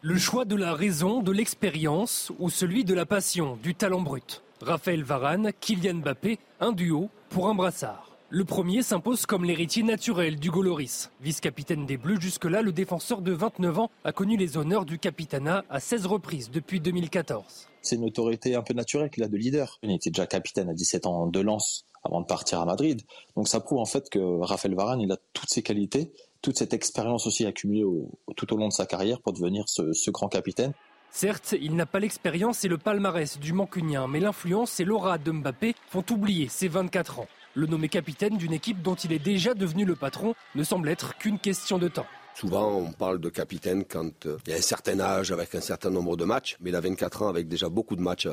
Le 0.00 0.16
choix 0.16 0.44
de 0.44 0.54
la 0.54 0.72
raison, 0.72 1.20
de 1.20 1.32
l'expérience 1.32 2.32
ou 2.38 2.48
celui 2.48 2.84
de 2.84 2.94
la 2.94 3.06
passion, 3.06 3.58
du 3.62 3.74
talent 3.74 4.00
brut. 4.00 4.42
Raphaël 4.62 5.02
Varane, 5.02 5.50
Kylian 5.60 5.96
Mbappé, 5.96 6.38
un 6.60 6.72
duo 6.72 7.10
pour 7.28 7.48
un 7.48 7.54
brassard. 7.54 8.09
Le 8.32 8.44
premier 8.44 8.82
s'impose 8.82 9.26
comme 9.26 9.44
l'héritier 9.44 9.82
naturel 9.82 10.38
du 10.38 10.52
Goloris. 10.52 11.10
Vice-capitaine 11.20 11.84
des 11.84 11.96
Bleus, 11.96 12.20
jusque-là, 12.20 12.62
le 12.62 12.70
défenseur 12.70 13.22
de 13.22 13.32
29 13.32 13.78
ans 13.80 13.90
a 14.04 14.12
connu 14.12 14.36
les 14.36 14.56
honneurs 14.56 14.84
du 14.84 15.00
capitanat 15.00 15.64
à 15.68 15.80
16 15.80 16.06
reprises 16.06 16.48
depuis 16.48 16.78
2014. 16.78 17.42
C'est 17.82 17.96
une 17.96 18.04
autorité 18.04 18.54
un 18.54 18.62
peu 18.62 18.72
naturelle 18.72 19.10
qu'il 19.10 19.24
a 19.24 19.28
de 19.28 19.36
leader. 19.36 19.80
Il 19.82 19.90
était 19.90 20.10
déjà 20.10 20.28
capitaine 20.28 20.68
à 20.68 20.74
17 20.74 21.06
ans 21.06 21.26
de 21.26 21.40
Lens 21.40 21.86
avant 22.04 22.20
de 22.20 22.26
partir 22.26 22.60
à 22.60 22.66
Madrid. 22.66 23.02
Donc 23.34 23.48
ça 23.48 23.58
prouve 23.58 23.80
en 23.80 23.84
fait 23.84 24.08
que 24.08 24.20
Raphaël 24.20 24.76
Varane, 24.76 25.00
il 25.00 25.10
a 25.10 25.16
toutes 25.32 25.50
ses 25.50 25.62
qualités, 25.62 26.12
toute 26.40 26.56
cette 26.56 26.72
expérience 26.72 27.26
aussi 27.26 27.46
accumulée 27.46 27.82
tout 28.36 28.54
au 28.54 28.56
long 28.56 28.68
de 28.68 28.72
sa 28.72 28.86
carrière 28.86 29.20
pour 29.20 29.32
devenir 29.32 29.64
ce, 29.66 29.92
ce 29.92 30.12
grand 30.12 30.28
capitaine. 30.28 30.72
Certes, 31.10 31.56
il 31.60 31.74
n'a 31.74 31.86
pas 31.86 31.98
l'expérience 31.98 32.64
et 32.64 32.68
le 32.68 32.78
palmarès 32.78 33.40
du 33.40 33.52
Mancunien, 33.52 34.06
mais 34.06 34.20
l'influence 34.20 34.78
et 34.78 34.84
l'aura 34.84 35.18
de 35.18 35.32
Mbappé 35.32 35.74
font 35.88 36.04
oublier 36.12 36.46
ses 36.46 36.68
24 36.68 37.18
ans. 37.18 37.26
Le 37.54 37.66
nommé 37.66 37.88
capitaine 37.88 38.36
d'une 38.36 38.52
équipe 38.52 38.82
dont 38.82 38.94
il 38.94 39.12
est 39.12 39.18
déjà 39.18 39.54
devenu 39.54 39.84
le 39.84 39.96
patron 39.96 40.34
ne 40.54 40.62
semble 40.62 40.88
être 40.88 41.18
qu'une 41.18 41.38
question 41.38 41.78
de 41.78 41.88
temps. 41.88 42.06
Souvent, 42.34 42.76
on 42.76 42.92
parle 42.92 43.20
de 43.20 43.28
capitaine 43.28 43.84
quand 43.84 44.26
euh, 44.26 44.38
il 44.46 44.52
y 44.52 44.54
a 44.54 44.58
un 44.58 44.62
certain 44.62 44.98
âge, 45.00 45.32
avec 45.32 45.54
un 45.54 45.60
certain 45.60 45.90
nombre 45.90 46.16
de 46.16 46.24
matchs, 46.24 46.56
mais 46.60 46.70
il 46.70 46.76
a 46.76 46.80
24 46.80 47.22
ans 47.22 47.28
avec 47.28 47.48
déjà 47.48 47.68
beaucoup 47.68 47.96
de 47.96 48.00
matchs 48.00 48.28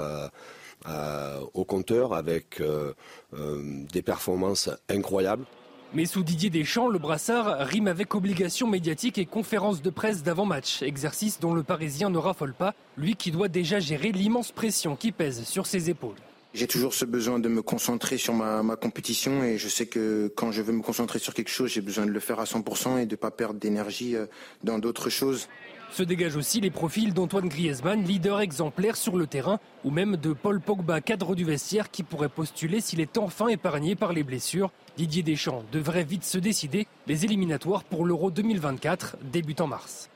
au 1.53 1.65
compteur, 1.65 2.13
avec 2.13 2.61
euh, 2.61 2.93
euh, 3.33 3.83
des 3.91 4.01
performances 4.01 4.69
incroyables. 4.89 5.45
Mais 5.93 6.05
sous 6.05 6.23
Didier 6.23 6.49
Deschamps, 6.49 6.89
le 6.89 6.99
brassard 6.99 7.65
rime 7.65 7.87
avec 7.87 8.13
obligation 8.13 8.67
médiatique 8.67 9.17
et 9.17 9.25
conférence 9.25 9.81
de 9.81 9.89
presse 9.89 10.21
d'avant-match, 10.21 10.83
exercice 10.83 11.39
dont 11.39 11.53
le 11.53 11.63
Parisien 11.63 12.09
ne 12.09 12.17
raffole 12.17 12.53
pas, 12.53 12.73
lui 12.97 13.15
qui 13.15 13.31
doit 13.31 13.47
déjà 13.47 13.79
gérer 13.79 14.11
l'immense 14.11 14.51
pression 14.51 14.95
qui 14.95 15.11
pèse 15.11 15.43
sur 15.45 15.65
ses 15.65 15.89
épaules. 15.89 16.17
J'ai 16.57 16.65
toujours 16.65 16.95
ce 16.95 17.05
besoin 17.05 17.37
de 17.37 17.49
me 17.49 17.61
concentrer 17.61 18.17
sur 18.17 18.33
ma, 18.33 18.75
compétition 18.77 19.43
et 19.43 19.59
je 19.59 19.67
sais 19.67 19.85
que 19.85 20.33
quand 20.35 20.51
je 20.51 20.63
veux 20.63 20.73
me 20.73 20.81
concentrer 20.81 21.19
sur 21.19 21.35
quelque 21.35 21.51
chose, 21.51 21.69
j'ai 21.69 21.81
besoin 21.81 22.07
de 22.07 22.09
le 22.09 22.19
faire 22.19 22.39
à 22.39 22.45
100% 22.45 22.97
et 22.97 23.05
de 23.05 23.11
ne 23.11 23.15
pas 23.15 23.29
perdre 23.29 23.59
d'énergie 23.59 24.15
euh, 24.15 24.25
dans 24.63 24.79
d'autres 24.79 25.11
choses. 25.11 25.49
Se 25.91 26.01
dégagent 26.01 26.35
aussi 26.35 26.59
les 26.59 26.71
profils 26.71 27.13
d'Antoine 27.13 27.47
Griezmann, 27.47 28.03
leader 28.03 28.39
exemplaire 28.39 28.95
sur 28.95 29.17
le 29.17 29.27
terrain, 29.27 29.59
ou 29.83 29.91
même 29.91 30.17
de 30.17 30.33
Paul 30.33 30.59
Pogba, 30.59 30.99
cadre 30.99 31.35
du 31.35 31.45
vestiaire, 31.45 31.91
qui 31.91 32.01
pourrait 32.01 32.27
postuler 32.27 32.81
s'il 32.81 33.01
est 33.01 33.19
enfin 33.19 33.49
épargné 33.49 33.95
par 33.95 34.11
les 34.11 34.23
blessures. 34.23 34.71
Didier 34.97 35.21
Deschamps 35.21 35.63
devrait 35.71 36.05
vite 36.05 36.25
se 36.25 36.39
décider. 36.39 36.87
Les 37.05 37.23
éliminatoires 37.23 37.83
pour 37.83 38.03
l'Euro 38.03 38.31
2024 38.31 39.17
débutent 39.31 39.61
en 39.61 39.67
mars. 39.67 40.09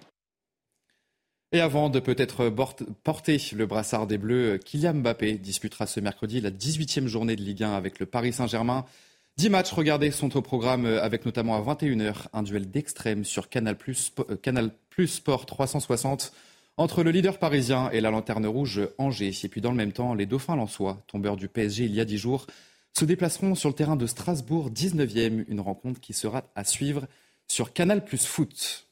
Et 1.53 1.59
avant 1.59 1.89
de 1.89 1.99
peut-être 1.99 2.49
porter 3.03 3.37
le 3.53 3.65
brassard 3.65 4.07
des 4.07 4.17
Bleus, 4.17 4.57
Kylian 4.57 4.93
Mbappé 4.93 5.33
disputera 5.33 5.85
ce 5.85 5.99
mercredi 5.99 6.39
la 6.39 6.49
18e 6.49 7.07
journée 7.07 7.35
de 7.35 7.41
Ligue 7.41 7.63
1 7.63 7.73
avec 7.73 7.99
le 7.99 8.05
Paris 8.05 8.31
Saint-Germain. 8.31 8.85
Dix 9.35 9.49
matchs 9.49 9.73
regardés 9.73 10.11
sont 10.11 10.37
au 10.37 10.41
programme 10.41 10.85
avec 10.85 11.25
notamment 11.25 11.57
à 11.57 11.75
21h 11.75 12.27
un 12.31 12.43
duel 12.43 12.71
d'extrême 12.71 13.25
sur 13.25 13.49
Canal 13.49 13.77
Plus, 13.77 14.13
Canal 14.41 14.71
Plus 14.89 15.07
Sport 15.07 15.45
360 15.45 16.31
entre 16.77 17.03
le 17.03 17.11
leader 17.11 17.37
parisien 17.37 17.89
et 17.91 17.99
la 17.99 18.11
lanterne 18.11 18.45
rouge 18.45 18.87
Angers. 18.97 19.33
Et 19.43 19.49
puis 19.49 19.59
dans 19.59 19.71
le 19.71 19.77
même 19.77 19.91
temps, 19.91 20.13
les 20.13 20.25
Dauphins 20.25 20.55
Lensois, 20.55 21.03
tombeurs 21.07 21.35
du 21.35 21.49
PSG 21.49 21.83
il 21.83 21.93
y 21.93 21.99
a 21.99 22.05
dix 22.05 22.17
jours, 22.17 22.47
se 22.97 23.03
déplaceront 23.03 23.55
sur 23.55 23.67
le 23.67 23.75
terrain 23.75 23.97
de 23.97 24.05
Strasbourg 24.05 24.69
19e, 24.69 25.43
une 25.49 25.59
rencontre 25.59 25.99
qui 25.99 26.13
sera 26.13 26.43
à 26.55 26.63
suivre 26.63 27.07
sur 27.49 27.73
Canal 27.73 28.05
Plus 28.05 28.25
Foot. 28.25 28.87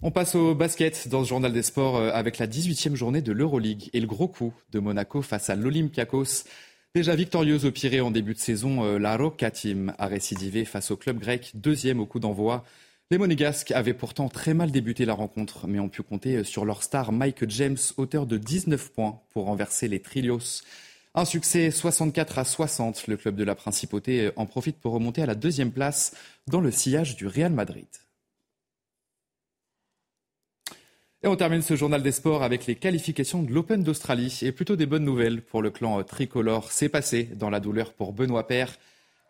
On 0.00 0.12
passe 0.12 0.36
au 0.36 0.54
basket 0.54 1.08
dans 1.08 1.24
ce 1.24 1.28
journal 1.28 1.52
des 1.52 1.64
sports 1.64 1.96
euh, 1.96 2.12
avec 2.12 2.38
la 2.38 2.46
18e 2.46 2.94
journée 2.94 3.20
de 3.20 3.32
l'Euroleague 3.32 3.90
et 3.92 3.98
le 3.98 4.06
gros 4.06 4.28
coup 4.28 4.54
de 4.70 4.78
Monaco 4.78 5.22
face 5.22 5.50
à 5.50 5.56
l'Olympiakos. 5.56 6.44
Déjà 6.94 7.16
victorieuse 7.16 7.64
au 7.64 7.72
Pirée 7.72 8.00
en 8.00 8.12
début 8.12 8.34
de 8.34 8.38
saison, 8.38 8.84
euh, 8.84 8.98
la 8.98 9.16
Roca 9.16 9.50
Team 9.50 9.92
a 9.98 10.06
récidivé 10.06 10.64
face 10.64 10.92
au 10.92 10.96
club 10.96 11.18
grec, 11.18 11.50
deuxième 11.54 11.98
au 11.98 12.06
coup 12.06 12.20
d'envoi. 12.20 12.64
Les 13.10 13.18
Monégasques 13.18 13.72
avaient 13.72 13.92
pourtant 13.92 14.28
très 14.28 14.54
mal 14.54 14.70
débuté 14.70 15.04
la 15.04 15.14
rencontre, 15.14 15.66
mais 15.66 15.80
ont 15.80 15.88
pu 15.88 16.04
compter 16.04 16.36
euh, 16.36 16.44
sur 16.44 16.64
leur 16.64 16.84
star 16.84 17.10
Mike 17.10 17.50
James, 17.50 17.78
auteur 17.96 18.26
de 18.26 18.38
19 18.38 18.92
points 18.92 19.20
pour 19.30 19.46
renverser 19.46 19.88
les 19.88 20.00
Trilios. 20.00 20.62
Un 21.16 21.24
succès 21.24 21.72
64 21.72 22.38
à 22.38 22.44
60. 22.44 23.08
Le 23.08 23.16
club 23.16 23.34
de 23.34 23.42
la 23.42 23.56
Principauté 23.56 24.30
en 24.36 24.46
profite 24.46 24.78
pour 24.78 24.92
remonter 24.92 25.22
à 25.22 25.26
la 25.26 25.34
deuxième 25.34 25.72
place 25.72 26.14
dans 26.46 26.60
le 26.60 26.70
sillage 26.70 27.16
du 27.16 27.26
Real 27.26 27.52
Madrid. 27.52 27.88
Et 31.24 31.26
on 31.26 31.34
termine 31.34 31.62
ce 31.62 31.74
journal 31.74 32.00
des 32.00 32.12
sports 32.12 32.44
avec 32.44 32.66
les 32.66 32.76
qualifications 32.76 33.42
de 33.42 33.52
l'Open 33.52 33.82
d'Australie 33.82 34.38
et 34.42 34.52
plutôt 34.52 34.76
des 34.76 34.86
bonnes 34.86 35.04
nouvelles 35.04 35.42
pour 35.42 35.62
le 35.62 35.70
clan 35.70 36.00
tricolore. 36.04 36.70
C'est 36.70 36.88
passé 36.88 37.28
dans 37.34 37.50
la 37.50 37.58
douleur 37.58 37.92
pour 37.92 38.12
Benoît 38.12 38.46
Paire. 38.46 38.76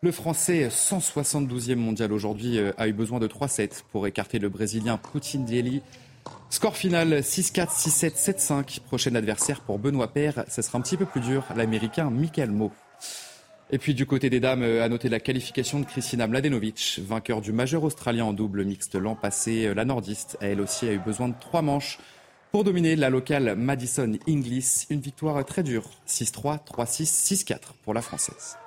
Le 0.03 0.11
Français, 0.11 0.67
172e 0.67 1.77
mondial 1.77 2.13
aujourd'hui, 2.13 2.59
a 2.77 2.87
eu 2.87 2.93
besoin 2.93 3.19
de 3.19 3.27
3-7 3.27 3.81
pour 3.91 4.05
écarter 4.05 4.37
le 4.37 4.49
Brésilien 4.49 4.97
Poutine 4.97 5.45
Dieli. 5.45 5.81
Score 6.51 6.77
final 6.77 7.21
6-4, 7.21 7.69
6-7, 7.69 8.35
7-5. 8.37 8.81
Prochain 8.81 9.15
adversaire 9.15 9.61
pour 9.61 9.79
Benoît 9.79 10.13
Paire, 10.13 10.45
ce 10.47 10.61
sera 10.61 10.77
un 10.77 10.81
petit 10.81 10.95
peu 10.95 11.05
plus 11.05 11.21
dur, 11.21 11.43
l'Américain 11.55 12.11
Michael 12.11 12.51
Mo. 12.51 12.71
Et 13.71 13.77
puis 13.77 13.93
du 13.93 14.07
côté 14.07 14.31
des 14.31 14.39
dames, 14.39 14.63
à 14.63 14.89
noter 14.89 15.09
la 15.09 15.19
qualification 15.19 15.79
de 15.79 15.85
Kristina 15.85 16.25
Mladenovic, 16.25 16.99
vainqueur 17.03 17.39
du 17.39 17.51
majeur 17.51 17.83
australien 17.83 18.25
en 18.25 18.33
double 18.33 18.65
mixte 18.65 18.95
l'an 18.95 19.15
passé. 19.15 19.71
La 19.75 19.85
nordiste, 19.85 20.37
elle 20.41 20.59
aussi, 20.59 20.87
a 20.87 20.93
eu 20.93 20.97
besoin 20.97 21.27
de 21.27 21.35
trois 21.39 21.61
manches 21.61 21.99
pour 22.51 22.63
dominer 22.63 22.95
la 22.95 23.11
locale 23.11 23.55
Madison 23.55 24.11
Inglis. 24.27 24.87
Une 24.89 25.01
victoire 25.01 25.45
très 25.45 25.61
dure, 25.61 25.87
6-3, 26.07 26.65
3-6, 26.65 27.45
6-4 27.45 27.57
pour 27.83 27.93
la 27.93 28.01
française. 28.01 28.57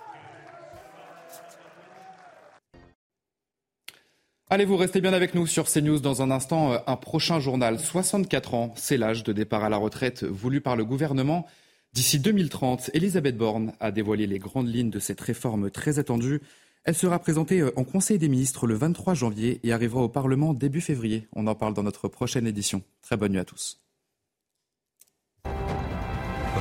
Allez, 4.50 4.66
vous 4.66 4.76
restez 4.76 5.00
bien 5.00 5.14
avec 5.14 5.34
nous 5.34 5.48
sur 5.48 5.64
CNews 5.64 5.98
dans 5.98 6.22
un 6.22 6.30
instant. 6.30 6.76
Un 6.86 6.96
prochain 6.96 7.40
journal, 7.40 7.80
64 7.80 8.54
ans, 8.54 8.72
c'est 8.76 8.98
l'âge 8.98 9.24
de 9.24 9.32
départ 9.32 9.64
à 9.64 9.68
la 9.68 9.78
retraite 9.78 10.22
voulu 10.22 10.60
par 10.60 10.76
le 10.76 10.84
gouvernement. 10.84 11.48
D'ici 11.92 12.18
2030, 12.18 12.90
Elisabeth 12.94 13.36
Borne 13.36 13.74
a 13.78 13.90
dévoilé 13.90 14.26
les 14.26 14.38
grandes 14.38 14.68
lignes 14.68 14.88
de 14.88 14.98
cette 14.98 15.20
réforme 15.20 15.70
très 15.70 15.98
attendue. 15.98 16.40
Elle 16.84 16.94
sera 16.94 17.18
présentée 17.18 17.60
euh, 17.60 17.70
en 17.76 17.84
Conseil 17.84 18.18
des 18.18 18.28
ministres 18.28 18.66
le 18.66 18.74
23 18.74 19.12
janvier 19.12 19.60
et 19.62 19.72
arrivera 19.72 20.00
au 20.00 20.08
Parlement 20.08 20.54
début 20.54 20.80
février. 20.80 21.28
On 21.36 21.46
en 21.46 21.54
parle 21.54 21.74
dans 21.74 21.82
notre 21.82 22.08
prochaine 22.08 22.46
édition. 22.46 22.82
Très 23.02 23.18
bonne 23.18 23.32
nuit 23.32 23.38
à 23.38 23.44
tous. 23.44 23.78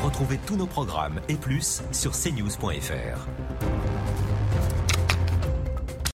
Retrouvez 0.04 0.38
tous 0.46 0.58
nos 0.58 0.68
programmes 0.68 1.22
et 1.30 1.36
plus 1.36 1.82
sur 1.94 2.12
cnews.fr. 2.12 3.28